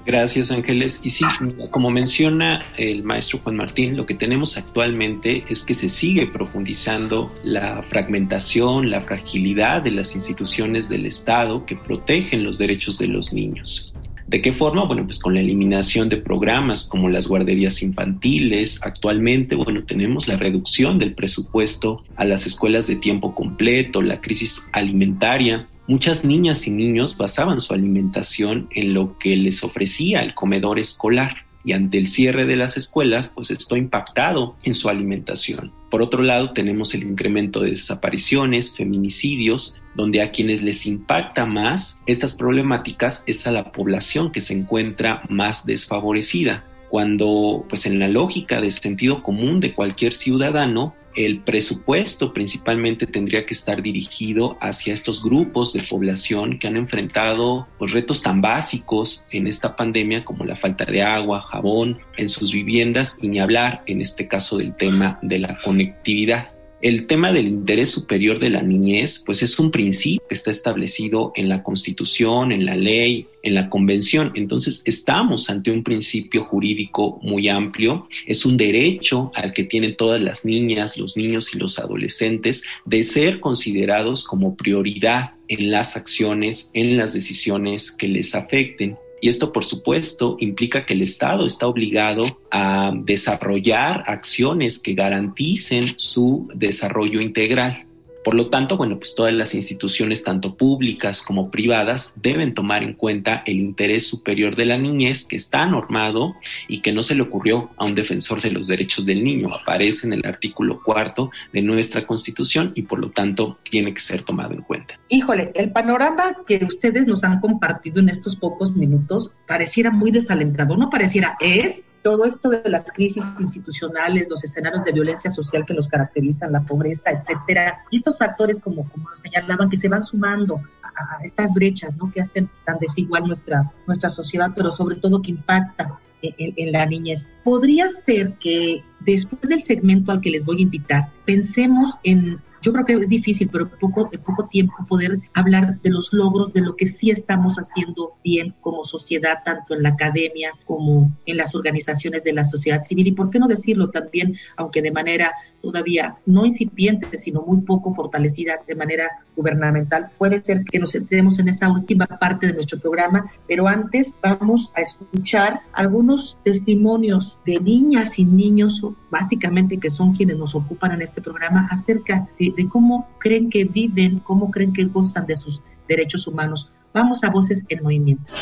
Gracias, 0.05 0.51
Ángeles. 0.51 1.01
Y 1.03 1.09
sí, 1.09 1.25
como 1.69 1.91
menciona 1.91 2.61
el 2.77 3.03
maestro 3.03 3.39
Juan 3.39 3.57
Martín, 3.57 3.95
lo 3.95 4.05
que 4.05 4.15
tenemos 4.15 4.57
actualmente 4.57 5.43
es 5.49 5.63
que 5.63 5.73
se 5.73 5.89
sigue 5.89 6.27
profundizando 6.27 7.31
la 7.43 7.83
fragmentación, 7.83 8.89
la 8.89 9.01
fragilidad 9.01 9.81
de 9.81 9.91
las 9.91 10.15
instituciones 10.15 10.89
del 10.89 11.05
Estado 11.05 11.65
que 11.65 11.75
protegen 11.75 12.43
los 12.43 12.57
derechos 12.57 12.97
de 12.97 13.07
los 13.07 13.33
niños. 13.33 13.90
¿De 14.31 14.41
qué 14.41 14.53
forma? 14.53 14.85
Bueno, 14.85 15.03
pues 15.03 15.19
con 15.19 15.33
la 15.33 15.41
eliminación 15.41 16.07
de 16.07 16.15
programas 16.15 16.85
como 16.85 17.09
las 17.09 17.27
guarderías 17.27 17.83
infantiles. 17.83 18.79
Actualmente, 18.81 19.55
bueno, 19.55 19.83
tenemos 19.83 20.29
la 20.29 20.37
reducción 20.37 20.97
del 20.99 21.15
presupuesto 21.15 22.01
a 22.15 22.23
las 22.23 22.45
escuelas 22.45 22.87
de 22.87 22.95
tiempo 22.95 23.35
completo, 23.35 24.01
la 24.01 24.21
crisis 24.21 24.69
alimentaria. 24.71 25.67
Muchas 25.85 26.23
niñas 26.23 26.65
y 26.65 26.71
niños 26.71 27.17
basaban 27.17 27.59
su 27.59 27.73
alimentación 27.73 28.69
en 28.73 28.93
lo 28.93 29.17
que 29.17 29.35
les 29.35 29.65
ofrecía 29.65 30.21
el 30.21 30.33
comedor 30.33 30.79
escolar 30.79 31.50
y 31.63 31.73
ante 31.73 31.97
el 31.97 32.07
cierre 32.07 32.45
de 32.45 32.55
las 32.55 32.77
escuelas, 32.77 33.31
pues 33.33 33.51
esto 33.51 33.75
ha 33.75 33.77
impactado 33.77 34.55
en 34.63 34.73
su 34.73 34.89
alimentación. 34.89 35.71
Por 35.89 36.01
otro 36.01 36.23
lado, 36.23 36.51
tenemos 36.53 36.93
el 36.93 37.03
incremento 37.03 37.59
de 37.59 37.71
desapariciones, 37.71 38.75
feminicidios, 38.75 39.77
donde 39.95 40.21
a 40.21 40.31
quienes 40.31 40.61
les 40.61 40.85
impacta 40.85 41.45
más 41.45 41.99
estas 42.05 42.35
problemáticas 42.35 43.23
es 43.27 43.45
a 43.45 43.51
la 43.51 43.71
población 43.71 44.31
que 44.31 44.41
se 44.41 44.53
encuentra 44.53 45.21
más 45.29 45.65
desfavorecida, 45.65 46.63
cuando 46.89 47.65
pues 47.69 47.85
en 47.85 47.99
la 47.99 48.07
lógica 48.07 48.61
de 48.61 48.71
sentido 48.71 49.21
común 49.21 49.59
de 49.59 49.73
cualquier 49.73 50.13
ciudadano, 50.13 50.95
el 51.15 51.41
presupuesto 51.41 52.33
principalmente 52.33 53.07
tendría 53.07 53.45
que 53.45 53.53
estar 53.53 53.81
dirigido 53.81 54.57
hacia 54.61 54.93
estos 54.93 55.23
grupos 55.23 55.73
de 55.73 55.83
población 55.89 56.59
que 56.59 56.67
han 56.67 56.77
enfrentado 56.77 57.67
pues, 57.77 57.91
retos 57.91 58.21
tan 58.21 58.41
básicos 58.41 59.25
en 59.31 59.47
esta 59.47 59.75
pandemia 59.75 60.23
como 60.23 60.45
la 60.45 60.55
falta 60.55 60.85
de 60.85 61.01
agua, 61.01 61.41
jabón 61.41 61.99
en 62.17 62.29
sus 62.29 62.51
viviendas 62.51 63.19
y 63.21 63.27
ni 63.27 63.39
hablar 63.39 63.83
en 63.87 64.01
este 64.01 64.27
caso 64.27 64.57
del 64.57 64.75
tema 64.75 65.19
de 65.21 65.39
la 65.39 65.59
conectividad. 65.61 66.49
El 66.81 67.05
tema 67.05 67.31
del 67.31 67.47
interés 67.47 67.91
superior 67.91 68.39
de 68.39 68.49
la 68.49 68.63
niñez, 68.63 69.21
pues 69.23 69.43
es 69.43 69.59
un 69.59 69.69
principio 69.69 70.27
que 70.27 70.33
está 70.33 70.49
establecido 70.49 71.31
en 71.35 71.47
la 71.47 71.61
Constitución, 71.61 72.51
en 72.51 72.65
la 72.65 72.75
ley, 72.75 73.27
en 73.43 73.53
la 73.53 73.69
Convención. 73.69 74.31
Entonces, 74.33 74.81
estamos 74.85 75.51
ante 75.51 75.69
un 75.69 75.83
principio 75.83 76.43
jurídico 76.43 77.19
muy 77.21 77.49
amplio. 77.49 78.07
Es 78.25 78.47
un 78.47 78.57
derecho 78.57 79.31
al 79.35 79.53
que 79.53 79.63
tienen 79.63 79.95
todas 79.95 80.21
las 80.21 80.43
niñas, 80.43 80.97
los 80.97 81.15
niños 81.15 81.53
y 81.53 81.59
los 81.59 81.77
adolescentes 81.77 82.63
de 82.85 83.03
ser 83.03 83.39
considerados 83.39 84.23
como 84.23 84.55
prioridad 84.55 85.35
en 85.47 85.69
las 85.69 85.95
acciones, 85.95 86.71
en 86.73 86.97
las 86.97 87.13
decisiones 87.13 87.91
que 87.91 88.07
les 88.07 88.33
afecten. 88.33 88.97
Y 89.21 89.29
esto, 89.29 89.53
por 89.53 89.63
supuesto, 89.63 90.35
implica 90.39 90.83
que 90.83 90.95
el 90.95 91.03
Estado 91.03 91.45
está 91.45 91.67
obligado 91.67 92.23
a 92.49 92.91
desarrollar 92.95 94.03
acciones 94.07 94.79
que 94.79 94.95
garanticen 94.95 95.93
su 95.95 96.49
desarrollo 96.55 97.21
integral. 97.21 97.85
Por 98.23 98.35
lo 98.35 98.49
tanto, 98.49 98.77
bueno, 98.77 98.97
pues 98.99 99.15
todas 99.15 99.33
las 99.33 99.55
instituciones, 99.55 100.23
tanto 100.23 100.55
públicas 100.55 101.23
como 101.23 101.49
privadas, 101.49 102.13
deben 102.15 102.53
tomar 102.53 102.83
en 102.83 102.93
cuenta 102.93 103.43
el 103.45 103.59
interés 103.59 104.07
superior 104.07 104.55
de 104.55 104.65
la 104.65 104.77
niñez 104.77 105.25
que 105.25 105.35
está 105.35 105.65
normado 105.65 106.35
y 106.67 106.81
que 106.81 106.91
no 106.91 107.01
se 107.01 107.15
le 107.15 107.23
ocurrió 107.23 107.71
a 107.77 107.85
un 107.85 107.95
defensor 107.95 108.41
de 108.41 108.51
los 108.51 108.67
derechos 108.67 109.05
del 109.05 109.23
niño. 109.23 109.53
Aparece 109.55 110.05
en 110.05 110.13
el 110.13 110.25
artículo 110.25 110.81
cuarto 110.83 111.31
de 111.51 111.61
nuestra 111.61 112.05
Constitución 112.05 112.71
y 112.75 112.83
por 112.83 112.99
lo 112.99 113.09
tanto 113.09 113.57
tiene 113.69 113.93
que 113.93 114.01
ser 114.01 114.23
tomado 114.23 114.53
en 114.53 114.61
cuenta. 114.61 114.99
Híjole, 115.09 115.51
el 115.55 115.71
panorama 115.71 116.37
que 116.45 116.63
ustedes 116.65 117.07
nos 117.07 117.23
han 117.23 117.39
compartido 117.39 117.99
en 117.99 118.09
estos 118.09 118.35
pocos 118.35 118.75
minutos 118.75 119.33
pareciera 119.47 119.91
muy 119.91 120.11
desalentador, 120.11 120.77
no 120.77 120.89
pareciera, 120.89 121.37
es 121.39 121.90
todo 122.03 122.25
esto 122.25 122.49
de 122.49 122.69
las 122.69 122.91
crisis 122.91 123.23
institucionales, 123.39 124.27
los 124.29 124.43
escenarios 124.43 124.83
de 124.83 124.91
violencia 124.91 125.29
social 125.29 125.65
que 125.65 125.73
nos 125.73 125.87
caracterizan, 125.87 126.51
la 126.51 126.61
pobreza, 126.61 127.11
etcétera, 127.11 127.83
y 127.91 127.97
estos 127.97 128.17
factores, 128.17 128.59
como, 128.59 128.89
como 128.89 129.07
señalaban, 129.21 129.69
que 129.69 129.75
se 129.75 129.87
van 129.87 130.01
sumando 130.01 130.61
a, 130.83 131.23
estas 131.23 131.53
brechas, 131.53 131.95
¿no? 131.97 132.11
Que 132.11 132.21
hacen 132.21 132.49
tan 132.65 132.79
desigual 132.79 133.25
nuestra, 133.25 133.71
nuestra 133.87 134.09
sociedad, 134.09 134.51
pero 134.55 134.71
sobre 134.71 134.95
todo 134.95 135.21
que 135.21 135.31
impacta 135.31 135.99
en, 136.21 136.53
en, 136.57 136.71
la 136.71 136.85
niñez. 136.85 137.27
Podría 137.43 137.89
ser 137.89 138.33
que 138.33 138.83
después 138.99 139.41
del 139.41 139.61
segmento 139.61 140.11
al 140.11 140.21
que 140.21 140.31
les 140.31 140.45
voy 140.45 140.59
a 140.59 140.61
invitar, 140.61 141.09
pensemos 141.25 141.99
en 142.03 142.39
yo 142.61 142.71
creo 142.73 142.85
que 142.85 142.93
es 142.93 143.09
difícil, 143.09 143.49
pero 143.51 143.69
poco, 143.69 144.09
en 144.11 144.21
poco 144.21 144.47
tiempo 144.47 144.73
poder 144.87 145.19
hablar 145.33 145.81
de 145.81 145.89
los 145.89 146.13
logros, 146.13 146.53
de 146.53 146.61
lo 146.61 146.75
que 146.75 146.87
sí 146.87 147.09
estamos 147.09 147.57
haciendo 147.57 148.13
bien 148.23 148.53
como 148.61 148.83
sociedad, 148.83 149.39
tanto 149.43 149.73
en 149.73 149.83
la 149.83 149.89
academia 149.89 150.51
como 150.65 151.11
en 151.25 151.37
las 151.37 151.55
organizaciones 151.55 152.23
de 152.23 152.33
la 152.33 152.43
sociedad 152.43 152.81
civil. 152.83 153.07
Y 153.07 153.11
por 153.13 153.29
qué 153.29 153.39
no 153.39 153.47
decirlo 153.47 153.89
también, 153.89 154.35
aunque 154.57 154.81
de 154.81 154.91
manera 154.91 155.31
todavía 155.61 156.17
no 156.25 156.45
incipiente, 156.45 157.17
sino 157.17 157.41
muy 157.41 157.61
poco 157.61 157.91
fortalecida 157.91 158.59
de 158.67 158.75
manera 158.75 159.09
gubernamental. 159.35 160.07
Puede 160.17 160.43
ser 160.43 160.63
que 160.63 160.79
nos 160.79 160.91
centremos 160.91 161.39
en 161.39 161.49
esa 161.49 161.69
última 161.69 162.05
parte 162.05 162.47
de 162.47 162.53
nuestro 162.53 162.79
programa, 162.79 163.25
pero 163.47 163.67
antes 163.67 164.15
vamos 164.21 164.71
a 164.75 164.81
escuchar 164.81 165.61
algunos 165.73 166.41
testimonios 166.43 167.39
de 167.45 167.59
niñas 167.59 168.19
y 168.19 168.25
niños, 168.25 168.85
básicamente 169.09 169.77
que 169.77 169.89
son 169.89 170.13
quienes 170.15 170.37
nos 170.37 170.55
ocupan 170.55 170.91
en 170.91 171.01
este 171.01 171.21
programa, 171.21 171.67
acerca 171.71 172.27
de, 172.39 172.50
de 172.51 172.67
cómo 172.69 173.07
creen 173.19 173.49
que 173.49 173.65
viven, 173.65 174.19
cómo 174.19 174.51
creen 174.51 174.73
que 174.73 174.85
gozan 174.85 175.25
de 175.25 175.35
sus 175.35 175.61
derechos 175.87 176.27
humanos. 176.27 176.71
Vamos 176.93 177.23
a 177.23 177.29
Voces 177.29 177.65
en 177.69 177.83
Movimiento. 177.83 178.33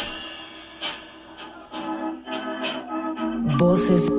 Voces. 3.58 4.10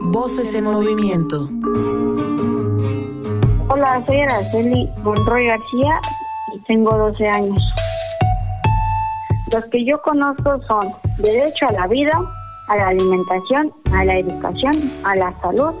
Voces 0.00 0.54
en 0.54 0.64
movimiento. 0.64 1.50
Hola, 3.68 4.02
soy 4.06 4.20
Araceli 4.20 4.88
Monroy 5.02 5.46
García 5.46 6.00
y 6.54 6.60
tengo 6.60 6.96
12 6.96 7.28
años. 7.28 7.62
Los 9.52 9.66
que 9.66 9.84
yo 9.84 10.00
conozco 10.00 10.58
son 10.66 10.88
derecho 11.18 11.66
a 11.68 11.72
la 11.72 11.86
vida, 11.86 12.18
a 12.68 12.76
la 12.76 12.88
alimentación, 12.88 13.72
a 13.92 14.04
la 14.04 14.18
educación, 14.18 14.74
a 15.04 15.16
la 15.16 15.40
salud, 15.40 15.74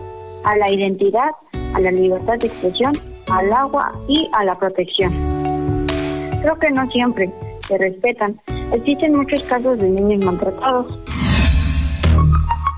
a 0.44 0.56
la 0.56 0.70
identidad, 0.70 1.30
a 1.74 1.80
la 1.80 1.90
libertad 1.90 2.38
de 2.38 2.46
expresión, 2.46 2.94
al 3.30 3.52
agua 3.52 3.92
y 4.08 4.28
a 4.32 4.44
la 4.44 4.58
protección. 4.58 5.12
Creo 6.42 6.58
que 6.58 6.70
no 6.70 6.88
siempre 6.90 7.32
se 7.60 7.78
respetan. 7.78 8.40
Existen 8.72 9.16
muchos 9.16 9.42
casos 9.44 9.78
de 9.78 9.90
niños 9.90 10.24
maltratados. 10.24 10.86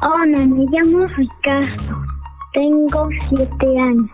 Hola, 0.01 0.47
me 0.47 0.65
llamo 0.71 1.07
Ricardo. 1.07 2.03
Tengo 2.55 3.09
siete 3.29 3.79
años. 3.79 4.11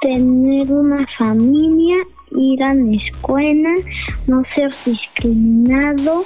Tener 0.00 0.72
una 0.72 1.06
familia, 1.18 1.96
ir 2.30 2.62
a 2.62 2.74
la 2.74 2.92
escuela, 2.92 3.74
no 4.26 4.42
ser 4.54 4.70
discriminado. 4.86 6.24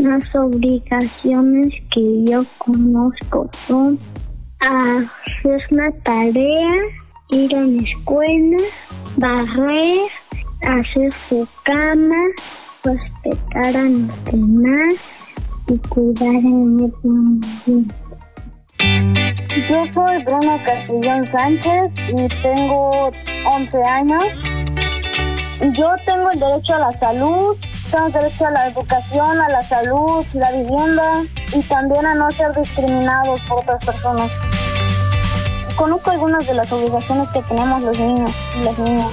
Las 0.00 0.34
obligaciones 0.34 1.74
que 1.92 2.24
yo 2.24 2.42
conozco 2.56 3.50
son 3.66 3.98
hacer 4.60 5.60
la 5.70 5.90
tarea, 6.02 6.72
ir 7.28 7.54
a 7.54 7.60
la 7.60 7.82
escuela, 7.82 8.56
barrer, 9.16 10.08
hacer 10.62 11.12
su 11.28 11.46
cama, 11.64 12.16
respetar 12.82 13.76
a 13.76 13.82
los 13.82 14.24
demás 14.24 14.94
y 15.68 15.76
cuidar 15.90 16.34
el 16.34 16.44
medio 16.44 16.94
ambiente. 17.04 17.94
Yo 19.68 19.84
soy 19.92 20.24
Bruno 20.24 20.58
Castillón 20.64 21.30
Sánchez 21.30 21.92
y 22.08 22.28
tengo 22.42 23.10
11 23.52 23.82
años. 23.84 24.24
Yo 25.74 25.90
tengo 26.06 26.30
el 26.30 26.40
derecho 26.40 26.74
a 26.74 26.78
la 26.78 26.98
salud, 27.00 27.56
derecho 27.90 28.46
a 28.46 28.50
la 28.50 28.68
educación, 28.68 29.40
a 29.40 29.48
la 29.48 29.62
salud, 29.62 30.24
la 30.32 30.52
vivienda 30.52 31.22
y 31.52 31.60
también 31.62 32.06
a 32.06 32.14
no 32.14 32.30
ser 32.30 32.54
discriminados 32.54 33.40
por 33.42 33.58
otras 33.58 33.84
personas. 33.84 34.30
Conozco 35.76 36.10
algunas 36.10 36.46
de 36.46 36.54
las 36.54 36.70
obligaciones 36.72 37.28
que 37.30 37.42
tenemos 37.42 37.82
los 37.82 37.98
niños 37.98 38.30
y 38.56 38.64
las 38.64 38.78
niñas. 38.78 39.08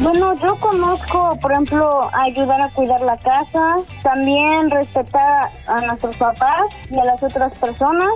Bueno, 0.00 0.34
yo 0.40 0.56
conozco, 0.56 1.38
por 1.40 1.52
ejemplo, 1.52 2.10
ayudar 2.14 2.60
a 2.62 2.68
cuidar 2.70 3.00
la 3.02 3.16
casa, 3.18 3.76
también 4.02 4.70
respetar 4.70 5.50
a 5.66 5.80
nuestros 5.82 6.16
papás 6.16 6.64
y 6.90 6.98
a 6.98 7.04
las 7.04 7.22
otras 7.22 7.56
personas, 7.58 8.08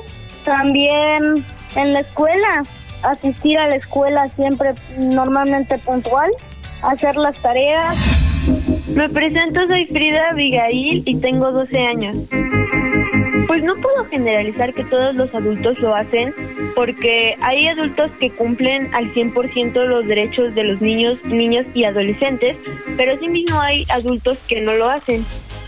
también 0.44 1.44
en 1.76 1.92
la 1.92 2.00
escuela, 2.00 2.64
asistir 3.02 3.58
a 3.58 3.68
la 3.68 3.76
escuela 3.76 4.28
siempre 4.30 4.74
normalmente 4.96 5.78
puntual, 5.78 6.30
hacer 6.82 7.16
las 7.16 7.36
tareas. 7.38 7.96
Me 8.94 9.08
presento, 9.08 9.66
soy 9.66 9.87
Frida 9.87 10.30
Abigail 10.30 11.02
y 11.06 11.16
tengo 11.16 11.52
12 11.52 11.78
años. 11.78 12.16
Pues 13.46 13.62
no 13.62 13.76
puedo 13.76 14.04
generalizar 14.11 14.74
que 14.74 14.84
todos 14.84 15.14
los 15.14 15.34
adultos 15.34 15.78
lo 15.78 15.94
hacen 15.94 16.34
porque 16.74 17.37
hay 17.40 17.66
adultos 17.66 18.11
que 18.20 18.30
cumplen 18.30 18.94
al 18.94 19.12
100% 19.14 19.84
los 19.87 20.06
derechos 20.06 20.54
de 20.54 20.64
los 20.64 20.80
niños, 20.80 21.18
niñas 21.24 21.66
y 21.74 21.84
adolescentes, 21.84 22.56
pero 22.96 23.14
asimismo 23.14 23.61
hay 23.61 23.84
adultos 23.90 24.38
que 24.46 24.61
no 24.61 24.74
lo 24.74 24.88
hacen, 24.88 25.24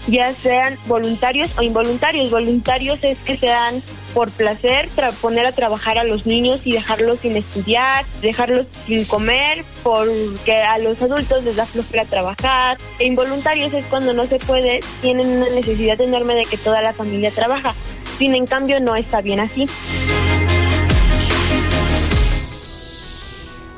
ya 0.07 0.33
sean 0.33 0.77
voluntarios 0.87 1.57
o 1.59 1.63
involuntarios. 1.63 2.31
Voluntarios 2.31 2.99
es 3.03 3.19
que 3.19 3.37
sean 3.37 3.77
por 4.15 4.31
placer 4.31 4.89
poner 5.21 5.47
a 5.47 5.53
trabajar 5.53 5.99
a 5.99 6.05
los 6.05 6.27
niños 6.27 6.61
y 6.65 6.73
dejarlos 6.73 7.21
sin 7.21 7.37
estudiar, 7.37 8.05
dejarlos 8.21 8.67
sin 8.87 9.05
comer, 9.05 9.65
porque 9.83 10.57
a 10.57 10.79
los 10.79 11.01
adultos 11.03 11.45
les 11.45 11.57
da 11.57 11.67
flojera 11.67 12.05
trabajar. 12.05 12.79
E 12.99 13.07
involuntarios 13.07 13.73
es 13.73 13.85
cuando 13.87 14.13
no 14.13 14.27
se 14.27 14.39
puede, 14.39 14.81
tienen 15.01 15.29
una 15.29 15.49
necesidad 15.51 16.01
enorme 16.01 16.35
de 16.35 16.43
que 16.43 16.57
toda 16.57 16.83
la 16.83 16.93
familia 16.93 17.31
trabaja. 17.31 17.75
Sin 18.19 18.35
en 18.35 18.47
cambio 18.47 18.81
no 18.81 18.97
está 18.97 19.21
bien 19.21 19.41
así. 19.41 19.67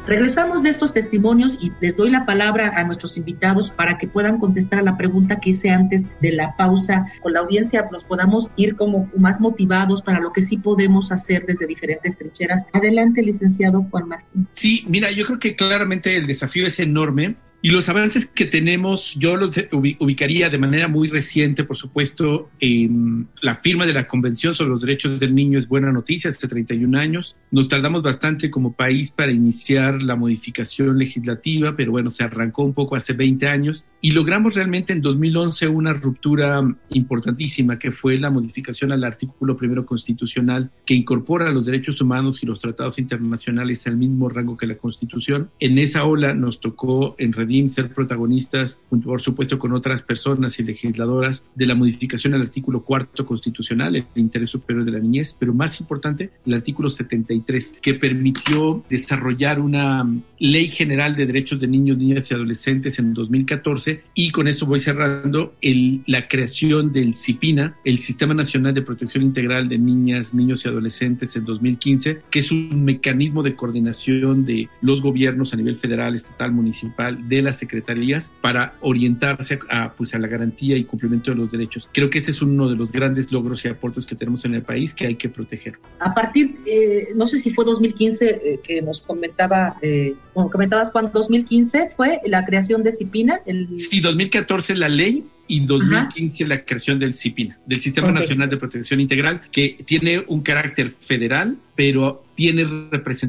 Regresamos 0.06 0.64
de 0.64 0.68
estos 0.68 0.92
testimonios 0.92 1.56
y 1.60 1.72
les 1.80 1.96
doy 1.96 2.10
la 2.10 2.26
palabra 2.26 2.72
a 2.74 2.82
nuestros 2.82 3.16
invitados 3.16 3.70
para 3.70 3.98
que 3.98 4.08
puedan 4.08 4.38
contestar 4.38 4.80
a 4.80 4.82
la 4.82 4.96
pregunta 4.96 5.38
que 5.38 5.50
hice 5.50 5.70
antes 5.70 6.06
de 6.20 6.32
la 6.32 6.56
pausa. 6.56 7.06
Con 7.22 7.34
la 7.34 7.40
audiencia 7.40 7.88
nos 7.92 8.02
podamos 8.02 8.50
ir 8.56 8.74
como 8.74 9.08
más 9.16 9.40
motivados 9.40 10.02
para 10.02 10.18
lo 10.18 10.32
que 10.32 10.42
sí 10.42 10.56
podemos 10.56 11.12
hacer 11.12 11.46
desde 11.46 11.66
diferentes 11.66 12.18
trincheras. 12.18 12.66
Adelante, 12.72 13.22
licenciado 13.22 13.86
Juan 13.90 14.08
Martín. 14.08 14.48
Sí, 14.50 14.84
mira, 14.88 15.12
yo 15.12 15.24
creo 15.24 15.38
que 15.38 15.54
claramente 15.54 16.16
el 16.16 16.26
desafío 16.26 16.66
es 16.66 16.80
enorme 16.80 17.36
y 17.62 17.70
los 17.70 17.88
avances 17.88 18.26
que 18.26 18.44
tenemos, 18.44 19.14
yo 19.14 19.36
los 19.36 19.56
ubicaría 19.70 20.50
de 20.50 20.58
manera 20.58 20.88
muy 20.88 21.08
reciente, 21.08 21.62
por 21.62 21.76
supuesto, 21.76 22.50
en 22.58 23.28
la 23.40 23.56
firma 23.56 23.86
de 23.86 23.92
la 23.92 24.08
Convención 24.08 24.52
sobre 24.52 24.70
los 24.70 24.80
Derechos 24.80 25.20
del 25.20 25.32
Niño 25.32 25.58
es 25.58 25.68
buena 25.68 25.92
noticia, 25.92 26.28
hace 26.28 26.48
31 26.48 26.98
años. 26.98 27.36
Nos 27.52 27.68
tardamos 27.68 28.02
bastante 28.02 28.50
como 28.50 28.72
país 28.72 29.12
para 29.12 29.30
iniciar 29.30 30.02
la 30.02 30.16
modificación 30.16 30.98
legislativa, 30.98 31.76
pero 31.76 31.92
bueno, 31.92 32.10
se 32.10 32.24
arrancó 32.24 32.64
un 32.64 32.74
poco 32.74 32.96
hace 32.96 33.12
20 33.12 33.46
años 33.46 33.86
y 34.00 34.10
logramos 34.10 34.56
realmente 34.56 34.92
en 34.92 35.00
2011 35.00 35.68
una 35.68 35.92
ruptura 35.92 36.60
importantísima 36.90 37.78
que 37.78 37.92
fue 37.92 38.18
la 38.18 38.30
modificación 38.30 38.90
al 38.90 39.04
artículo 39.04 39.56
primero 39.56 39.86
constitucional 39.86 40.72
que 40.84 40.94
incorpora 40.94 41.52
los 41.52 41.64
derechos 41.66 42.00
humanos 42.00 42.42
y 42.42 42.46
los 42.46 42.60
tratados 42.60 42.98
internacionales 42.98 43.86
al 43.86 43.96
mismo 43.96 44.28
rango 44.28 44.56
que 44.56 44.66
la 44.66 44.76
Constitución. 44.76 45.50
En 45.60 45.78
esa 45.78 46.04
ola 46.04 46.34
nos 46.34 46.60
tocó 46.60 47.14
en 47.18 47.32
ser 47.68 47.92
protagonistas, 47.92 48.80
por 49.04 49.20
supuesto 49.20 49.58
con 49.58 49.72
otras 49.72 50.02
personas 50.02 50.58
y 50.58 50.64
legisladoras, 50.64 51.44
de 51.54 51.66
la 51.66 51.74
modificación 51.74 52.34
al 52.34 52.42
artículo 52.42 52.82
cuarto 52.82 53.24
constitucional, 53.26 53.96
el 53.96 54.04
interés 54.14 54.50
superior 54.50 54.84
de 54.84 54.92
la 54.92 54.98
niñez, 54.98 55.36
pero 55.38 55.54
más 55.54 55.80
importante, 55.80 56.30
el 56.46 56.54
artículo 56.54 56.88
73, 56.88 57.78
que 57.80 57.94
permitió 57.94 58.84
desarrollar 58.88 59.60
una 59.60 60.08
ley 60.38 60.68
general 60.68 61.14
de 61.16 61.26
derechos 61.26 61.60
de 61.60 61.68
niños, 61.68 61.98
niñas 61.98 62.30
y 62.30 62.34
adolescentes 62.34 62.98
en 62.98 63.14
2014 63.14 64.02
y 64.14 64.30
con 64.30 64.48
esto 64.48 64.66
voy 64.66 64.80
cerrando 64.80 65.54
el, 65.60 66.02
la 66.06 66.26
creación 66.28 66.92
del 66.92 67.14
CIPINA, 67.14 67.76
el 67.84 67.98
Sistema 67.98 68.34
Nacional 68.34 68.74
de 68.74 68.82
Protección 68.82 69.22
Integral 69.22 69.68
de 69.68 69.78
Niñas, 69.78 70.34
Niños 70.34 70.64
y 70.64 70.68
Adolescentes 70.68 71.36
en 71.36 71.44
2015, 71.44 72.22
que 72.30 72.38
es 72.38 72.50
un 72.50 72.84
mecanismo 72.84 73.42
de 73.42 73.54
coordinación 73.54 74.44
de 74.44 74.68
los 74.80 75.02
gobiernos 75.02 75.52
a 75.52 75.56
nivel 75.56 75.74
federal, 75.74 76.14
estatal, 76.14 76.52
municipal, 76.52 77.28
de 77.28 77.41
las 77.42 77.58
secretarías 77.58 78.32
para 78.40 78.76
orientarse 78.80 79.58
a, 79.70 79.92
pues, 79.92 80.14
a 80.14 80.18
la 80.18 80.28
garantía 80.28 80.76
y 80.76 80.84
cumplimiento 80.84 81.30
de 81.30 81.36
los 81.36 81.50
derechos. 81.50 81.88
Creo 81.92 82.10
que 82.10 82.18
ese 82.18 82.30
es 82.30 82.42
uno 82.42 82.68
de 82.68 82.76
los 82.76 82.92
grandes 82.92 83.32
logros 83.32 83.64
y 83.64 83.68
aportes 83.68 84.06
que 84.06 84.14
tenemos 84.14 84.44
en 84.44 84.54
el 84.54 84.62
país 84.62 84.94
que 84.94 85.06
hay 85.06 85.16
que 85.16 85.28
proteger. 85.28 85.78
A 85.98 86.14
partir, 86.14 86.56
eh, 86.66 87.08
no 87.14 87.26
sé 87.26 87.38
si 87.38 87.52
fue 87.52 87.64
2015 87.64 88.28
eh, 88.30 88.60
que 88.62 88.82
nos 88.82 89.00
comentaba, 89.00 89.76
eh, 89.82 90.14
como 90.32 90.50
comentabas 90.50 90.90
Juan, 90.90 91.10
2015 91.12 91.90
fue 91.90 92.20
la 92.26 92.44
creación 92.44 92.82
de 92.82 92.92
CIPINA. 92.92 93.40
El... 93.46 93.78
Sí, 93.78 94.00
2014 94.00 94.74
la 94.76 94.88
ley 94.88 95.24
y 95.46 95.60
2015 95.64 96.46
la 96.46 96.64
creación 96.64 96.98
del 96.98 97.14
CIPINA, 97.14 97.58
del 97.66 97.80
Sistema 97.80 98.10
Nacional 98.10 98.48
de 98.48 98.56
Protección 98.56 99.00
Integral, 99.00 99.42
que 99.50 99.76
tiene 99.84 100.24
un 100.26 100.40
carácter 100.40 100.90
federal 100.90 101.58
pero 101.74 102.24
tiene 102.34 102.64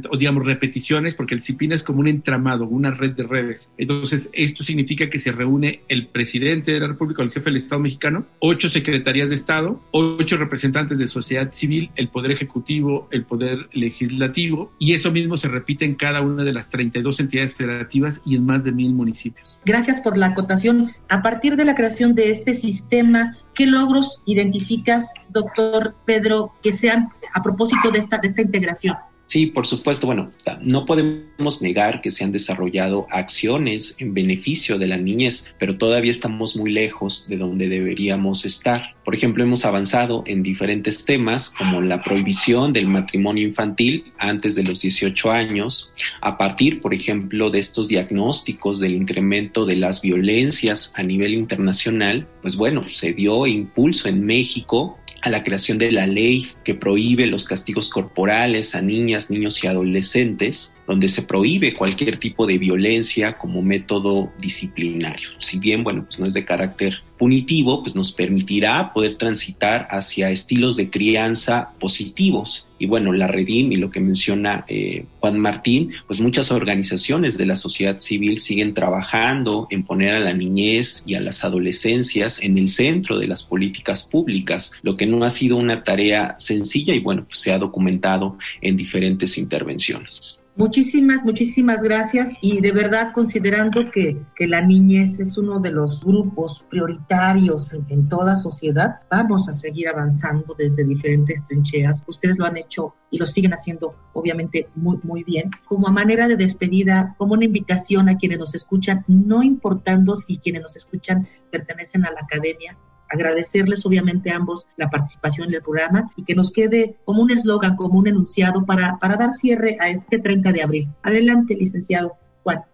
o 0.09 0.17
digamos 0.17 0.45
repeticiones 0.45 1.13
porque 1.13 1.35
el 1.35 1.41
CIPINA 1.41 1.75
es 1.75 1.83
como 1.83 1.99
un 1.99 2.07
entramado, 2.07 2.65
una 2.65 2.91
red 2.91 3.11
de 3.11 3.23
redes. 3.23 3.69
Entonces, 3.77 4.29
esto 4.33 4.63
significa 4.63 5.09
que 5.09 5.19
se 5.19 5.31
reúne 5.31 5.81
el 5.87 6.07
presidente 6.07 6.71
de 6.71 6.79
la 6.79 6.87
República, 6.87 7.21
el 7.21 7.31
jefe 7.31 7.45
del 7.45 7.57
Estado 7.57 7.81
mexicano, 7.81 8.25
ocho 8.39 8.69
secretarías 8.69 9.29
de 9.29 9.35
Estado, 9.35 9.81
ocho 9.91 10.37
representantes 10.37 10.97
de 10.97 11.05
sociedad 11.05 11.51
civil, 11.51 11.91
el 11.95 12.09
Poder 12.09 12.31
Ejecutivo, 12.31 13.07
el 13.11 13.25
Poder 13.25 13.69
Legislativo, 13.73 14.71
y 14.79 14.93
eso 14.93 15.11
mismo 15.11 15.37
se 15.37 15.47
repite 15.47 15.85
en 15.85 15.95
cada 15.95 16.21
una 16.21 16.43
de 16.43 16.53
las 16.53 16.69
32 16.69 17.19
entidades 17.19 17.55
federativas 17.55 18.21
y 18.25 18.35
en 18.35 18.45
más 18.45 18.63
de 18.63 18.71
mil 18.71 18.93
municipios. 18.93 19.59
Gracias 19.65 20.01
por 20.01 20.17
la 20.17 20.27
acotación. 20.27 20.89
A 21.09 21.21
partir 21.21 21.55
de 21.55 21.65
la 21.65 21.75
creación 21.75 22.15
de 22.15 22.29
este 22.29 22.53
sistema, 22.53 23.35
¿qué 23.53 23.67
logros 23.67 24.23
identificas, 24.25 25.11
doctor 25.33 25.95
Pedro, 26.05 26.53
que 26.61 26.71
sean 26.71 27.09
a 27.33 27.43
propósito 27.43 27.91
de 27.91 27.99
esta, 27.99 28.17
de 28.19 28.27
esta 28.27 28.41
integración? 28.41 28.95
Sí, 29.25 29.47
por 29.47 29.65
supuesto. 29.65 30.05
Bueno, 30.05 30.31
no 30.61 30.85
podemos 30.85 31.61
negar 31.61 32.01
que 32.01 32.11
se 32.11 32.23
han 32.23 32.31
desarrollado 32.31 33.07
acciones 33.09 33.95
en 33.97 34.13
beneficio 34.13 34.77
de 34.77 34.87
la 34.87 34.97
niñez, 34.97 35.47
pero 35.57 35.77
todavía 35.77 36.11
estamos 36.11 36.55
muy 36.55 36.71
lejos 36.71 37.25
de 37.27 37.37
donde 37.37 37.67
deberíamos 37.67 38.45
estar. 38.45 38.95
Por 39.03 39.15
ejemplo, 39.15 39.43
hemos 39.43 39.65
avanzado 39.65 40.23
en 40.27 40.43
diferentes 40.43 41.05
temas 41.05 41.49
como 41.49 41.81
la 41.81 42.03
prohibición 42.03 42.73
del 42.73 42.87
matrimonio 42.87 43.47
infantil 43.47 44.13
antes 44.19 44.55
de 44.55 44.63
los 44.63 44.81
18 44.81 45.31
años, 45.31 45.91
a 46.21 46.37
partir, 46.37 46.81
por 46.81 46.93
ejemplo, 46.93 47.49
de 47.49 47.59
estos 47.59 47.87
diagnósticos 47.87 48.79
del 48.79 48.93
incremento 48.93 49.65
de 49.65 49.77
las 49.77 50.01
violencias 50.01 50.93
a 50.95 51.01
nivel 51.01 51.33
internacional, 51.33 52.27
pues 52.41 52.55
bueno, 52.55 52.87
se 52.87 53.13
dio 53.13 53.47
impulso 53.47 54.07
en 54.07 54.25
México 54.25 54.99
a 55.23 55.29
la 55.29 55.41
creación 55.41 55.77
de 55.77 55.89
la 55.91 56.05
ley 56.05 56.49
que 56.65 56.75
prohíbe 56.75 57.27
los 57.27 57.45
castigos 57.45 57.89
corporales 57.89 58.75
a 58.75 58.81
niñas, 58.81 59.31
niños 59.31 59.63
y 59.63 59.67
adolescentes, 59.67 60.75
donde 60.85 61.07
se 61.07 61.21
prohíbe 61.21 61.75
cualquier 61.75 62.17
tipo 62.17 62.45
de 62.45 62.57
violencia 62.57 63.37
como 63.37 63.61
método 63.61 64.33
disciplinario. 64.37 65.29
Si 65.39 65.59
bien, 65.59 65.81
bueno, 65.85 66.03
pues 66.03 66.19
no 66.19 66.25
es 66.25 66.33
de 66.33 66.43
carácter 66.43 67.01
punitivo, 67.23 67.81
pues 67.81 67.95
nos 67.95 68.11
permitirá 68.11 68.91
poder 68.91 69.15
transitar 69.15 69.87
hacia 69.89 70.29
estilos 70.29 70.75
de 70.75 70.89
crianza 70.89 71.69
positivos. 71.79 72.67
Y 72.77 72.85
bueno, 72.85 73.13
la 73.13 73.27
Redim 73.27 73.71
y 73.71 73.77
lo 73.77 73.89
que 73.89 74.01
menciona 74.01 74.65
eh, 74.67 75.05
Juan 75.21 75.39
Martín, 75.39 75.93
pues 76.05 76.19
muchas 76.19 76.51
organizaciones 76.51 77.37
de 77.37 77.45
la 77.45 77.55
sociedad 77.55 77.97
civil 77.97 78.39
siguen 78.39 78.73
trabajando 78.73 79.67
en 79.69 79.85
poner 79.85 80.15
a 80.15 80.19
la 80.19 80.33
niñez 80.33 81.05
y 81.07 81.15
a 81.15 81.21
las 81.21 81.45
adolescencias 81.45 82.41
en 82.41 82.57
el 82.57 82.67
centro 82.67 83.17
de 83.17 83.27
las 83.27 83.45
políticas 83.45 84.03
públicas, 84.03 84.73
lo 84.81 84.95
que 84.97 85.05
no 85.05 85.23
ha 85.23 85.29
sido 85.29 85.55
una 85.55 85.81
tarea 85.81 86.35
sencilla 86.37 86.93
y 86.93 86.99
bueno, 86.99 87.23
pues 87.23 87.39
se 87.39 87.53
ha 87.53 87.57
documentado 87.57 88.37
en 88.59 88.75
diferentes 88.75 89.37
intervenciones. 89.37 90.42
Muchísimas, 90.55 91.25
muchísimas 91.25 91.81
gracias 91.81 92.29
y 92.39 92.61
de 92.61 92.71
verdad 92.71 93.11
considerando 93.11 93.89
que, 93.89 94.21
que 94.35 94.45
la 94.45 94.61
niñez 94.61 95.19
es 95.19 95.35
uno 95.35 95.59
de 95.59 95.71
los 95.71 96.05
grupos 96.05 96.63
prioritarios 96.69 97.73
en, 97.73 98.07
toda 98.07 98.35
sociedad, 98.35 98.97
vamos 99.09 99.49
a 99.49 99.53
seguir 99.53 99.87
avanzando 99.87 100.53
desde 100.55 100.83
diferentes 100.83 101.43
trincheras. 101.45 102.03
Ustedes 102.07 102.37
lo 102.37 102.45
han 102.45 102.57
hecho 102.57 102.93
y 103.09 103.17
lo 103.17 103.25
siguen 103.25 103.55
haciendo 103.55 103.95
obviamente 104.13 104.69
muy, 104.75 104.99
muy 105.01 105.23
bien. 105.23 105.49
Como 105.65 105.87
a 105.87 105.91
manera 105.91 106.27
de 106.27 106.35
despedida, 106.35 107.15
como 107.17 107.33
una 107.33 107.45
invitación 107.45 108.07
a 108.07 108.17
quienes 108.17 108.37
nos 108.37 108.53
escuchan, 108.53 109.03
no 109.07 109.41
importando 109.41 110.15
si 110.15 110.37
quienes 110.37 110.61
nos 110.61 110.75
escuchan 110.75 111.27
pertenecen 111.49 112.05
a 112.05 112.11
la 112.11 112.19
academia, 112.21 112.77
agradecerles 113.13 113.85
obviamente 113.85 114.31
a 114.31 114.37
ambos 114.37 114.67
la 114.75 114.89
participación 114.89 115.47
en 115.47 115.55
el 115.55 115.61
programa 115.61 116.09
y 116.15 116.23
que 116.23 116.35
nos 116.35 116.51
quede 116.51 116.97
como 117.05 117.21
un 117.21 117.31
eslogan, 117.31 117.75
como 117.75 117.99
un 117.99 118.07
enunciado 118.07 118.65
para, 118.65 118.97
para 118.99 119.15
dar 119.15 119.31
cierre 119.31 119.77
a 119.79 119.89
este 119.89 120.19
30 120.19 120.51
de 120.51 120.63
abril. 120.63 120.89
Adelante, 121.03 121.55
licenciado. 121.55 122.17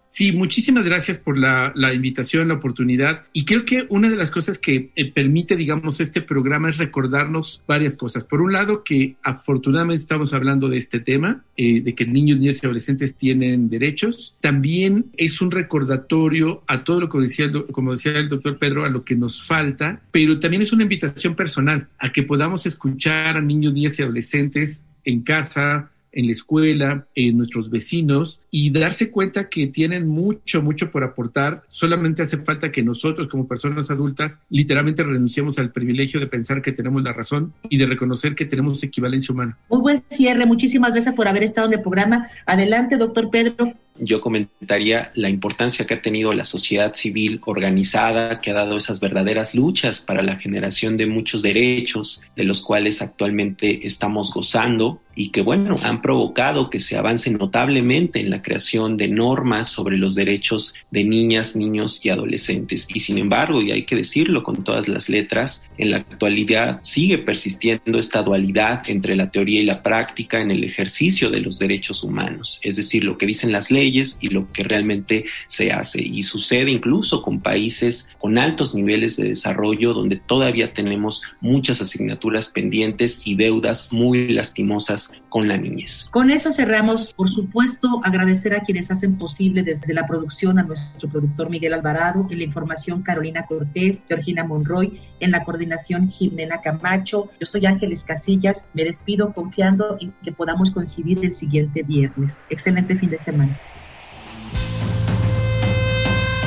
Sí, 0.06 0.32
muchísimas 0.32 0.84
gracias 0.84 1.18
por 1.18 1.38
la, 1.38 1.72
la, 1.76 1.94
invitación, 1.94 2.48
la 2.48 2.54
oportunidad. 2.54 3.26
Y 3.32 3.44
creo 3.44 3.64
que 3.64 3.86
una 3.90 4.08
de 4.10 4.16
las 4.16 4.32
cosas 4.32 4.58
que 4.58 4.90
eh, 4.96 5.12
permite, 5.12 5.54
digamos, 5.54 6.00
este 6.00 6.20
programa 6.20 6.68
es 6.68 6.78
recordarnos 6.78 7.62
varias 7.68 7.94
cosas. 7.94 8.24
Por 8.24 8.40
un 8.40 8.52
lado, 8.52 8.82
que 8.82 9.14
afortunadamente 9.22 10.02
estamos 10.02 10.34
hablando 10.34 10.68
de 10.68 10.78
este 10.78 10.98
tema, 10.98 11.44
eh, 11.56 11.80
de 11.80 11.94
que 11.94 12.06
niños, 12.06 12.40
niñas 12.40 12.60
y 12.60 12.66
adolescentes 12.66 13.14
tienen 13.14 13.70
derechos. 13.70 14.36
También 14.40 15.12
es 15.16 15.40
un 15.40 15.52
recordatorio 15.52 16.64
a 16.66 16.82
todo 16.82 16.98
lo 16.98 17.08
que 17.08 17.18
decía, 17.18 17.48
como 17.70 17.92
decía 17.92 18.10
el 18.10 18.28
doctor 18.28 18.58
Pedro, 18.58 18.84
a 18.84 18.88
lo 18.88 19.04
que 19.04 19.14
nos 19.14 19.46
falta, 19.46 20.02
pero 20.10 20.40
también 20.40 20.62
es 20.62 20.72
una 20.72 20.82
invitación 20.82 21.36
personal 21.36 21.86
a 22.00 22.10
que 22.10 22.24
podamos 22.24 22.66
escuchar 22.66 23.36
a 23.36 23.40
niños, 23.40 23.74
niñas 23.74 23.96
y 24.00 24.02
adolescentes 24.02 24.86
en 25.04 25.22
casa, 25.22 25.92
en 26.12 26.26
la 26.26 26.32
escuela, 26.32 27.06
en 27.14 27.36
nuestros 27.36 27.70
vecinos 27.70 28.40
y 28.50 28.70
darse 28.70 29.10
cuenta 29.10 29.48
que 29.48 29.66
tienen 29.66 30.08
mucho, 30.08 30.62
mucho 30.62 30.90
por 30.90 31.04
aportar. 31.04 31.62
Solamente 31.68 32.22
hace 32.22 32.38
falta 32.38 32.72
que 32.72 32.82
nosotros 32.82 33.28
como 33.28 33.46
personas 33.46 33.90
adultas 33.90 34.42
literalmente 34.48 35.02
renunciemos 35.02 35.58
al 35.58 35.72
privilegio 35.72 36.20
de 36.20 36.26
pensar 36.26 36.62
que 36.62 36.72
tenemos 36.72 37.02
la 37.02 37.12
razón 37.12 37.52
y 37.68 37.78
de 37.78 37.86
reconocer 37.86 38.34
que 38.34 38.44
tenemos 38.44 38.82
equivalencia 38.82 39.32
humana. 39.32 39.58
Muy 39.68 39.80
buen 39.80 40.02
cierre. 40.10 40.46
Muchísimas 40.46 40.92
gracias 40.92 41.14
por 41.14 41.28
haber 41.28 41.42
estado 41.42 41.66
en 41.66 41.74
el 41.74 41.80
programa. 41.80 42.26
Adelante, 42.46 42.96
doctor 42.96 43.30
Pedro 43.30 43.74
yo 44.00 44.20
comentaría 44.20 45.12
la 45.14 45.28
importancia 45.28 45.86
que 45.86 45.94
ha 45.94 46.02
tenido 46.02 46.32
la 46.32 46.44
sociedad 46.44 46.94
civil 46.94 47.40
organizada, 47.44 48.40
que 48.40 48.50
ha 48.50 48.54
dado 48.54 48.76
esas 48.76 49.00
verdaderas 49.00 49.54
luchas 49.54 50.00
para 50.00 50.22
la 50.22 50.36
generación 50.36 50.96
de 50.96 51.06
muchos 51.06 51.42
derechos, 51.42 52.22
de 52.36 52.44
los 52.44 52.62
cuales 52.62 53.02
actualmente 53.02 53.86
estamos 53.86 54.32
gozando 54.32 55.00
y 55.14 55.30
que, 55.30 55.42
bueno, 55.42 55.76
han 55.82 56.00
provocado 56.00 56.70
que 56.70 56.78
se 56.78 56.96
avance 56.96 57.30
notablemente 57.30 58.20
en 58.20 58.30
la 58.30 58.42
creación 58.42 58.96
de 58.96 59.08
normas 59.08 59.68
sobre 59.68 59.98
los 59.98 60.14
derechos 60.14 60.74
de 60.90 61.04
niñas, 61.04 61.56
niños 61.56 62.04
y 62.04 62.10
adolescentes. 62.10 62.86
Y 62.94 63.00
sin 63.00 63.18
embargo, 63.18 63.60
y 63.60 63.72
hay 63.72 63.82
que 63.82 63.96
decirlo 63.96 64.42
con 64.42 64.64
todas 64.64 64.88
las 64.88 65.08
letras, 65.08 65.66
en 65.76 65.90
la 65.90 65.98
actualidad 65.98 66.80
sigue 66.82 67.18
persistiendo 67.18 67.98
esta 67.98 68.22
dualidad 68.22 68.82
entre 68.88 69.16
la 69.16 69.30
teoría 69.30 69.60
y 69.60 69.66
la 69.66 69.82
práctica 69.82 70.40
en 70.40 70.50
el 70.50 70.64
ejercicio 70.64 71.30
de 71.30 71.40
los 71.40 71.58
derechos 71.58 72.02
humanos, 72.02 72.60
es 72.62 72.76
decir, 72.76 73.04
lo 73.04 73.18
que 73.18 73.26
dicen 73.26 73.52
las 73.52 73.70
leyes 73.90 74.18
y 74.20 74.28
lo 74.28 74.48
que 74.48 74.62
realmente 74.62 75.24
se 75.46 75.72
hace. 75.72 76.02
Y 76.02 76.22
sucede 76.22 76.70
incluso 76.70 77.20
con 77.20 77.40
países 77.40 78.08
con 78.18 78.38
altos 78.38 78.74
niveles 78.74 79.16
de 79.16 79.28
desarrollo 79.28 79.94
donde 79.94 80.16
todavía 80.16 80.72
tenemos 80.72 81.22
muchas 81.40 81.80
asignaturas 81.80 82.48
pendientes 82.48 83.26
y 83.26 83.34
deudas 83.34 83.92
muy 83.92 84.28
lastimosas 84.28 85.12
con 85.28 85.48
la 85.48 85.56
niñez. 85.56 86.08
Con 86.10 86.30
eso 86.30 86.50
cerramos, 86.50 87.14
por 87.14 87.28
supuesto, 87.28 88.00
agradecer 88.04 88.54
a 88.54 88.60
quienes 88.60 88.90
hacen 88.90 89.16
posible 89.16 89.62
desde 89.62 89.94
la 89.94 90.06
producción 90.06 90.58
a 90.58 90.62
nuestro 90.62 91.08
productor 91.08 91.50
Miguel 91.50 91.74
Alvarado, 91.74 92.26
en 92.30 92.38
la 92.38 92.44
información 92.44 93.02
Carolina 93.02 93.46
Cortés, 93.46 94.00
Georgina 94.08 94.44
Monroy, 94.44 95.00
en 95.20 95.30
la 95.30 95.44
coordinación 95.44 96.10
Jimena 96.10 96.60
Camacho. 96.60 97.30
Yo 97.38 97.46
soy 97.46 97.66
Ángeles 97.66 98.04
Casillas, 98.04 98.66
me 98.74 98.84
despido 98.84 99.32
confiando 99.32 99.96
en 100.00 100.12
que 100.22 100.32
podamos 100.32 100.70
coincidir 100.70 101.24
el 101.24 101.34
siguiente 101.34 101.82
viernes. 101.82 102.40
Excelente 102.50 102.96
fin 102.96 103.10
de 103.10 103.18
semana. 103.18 103.58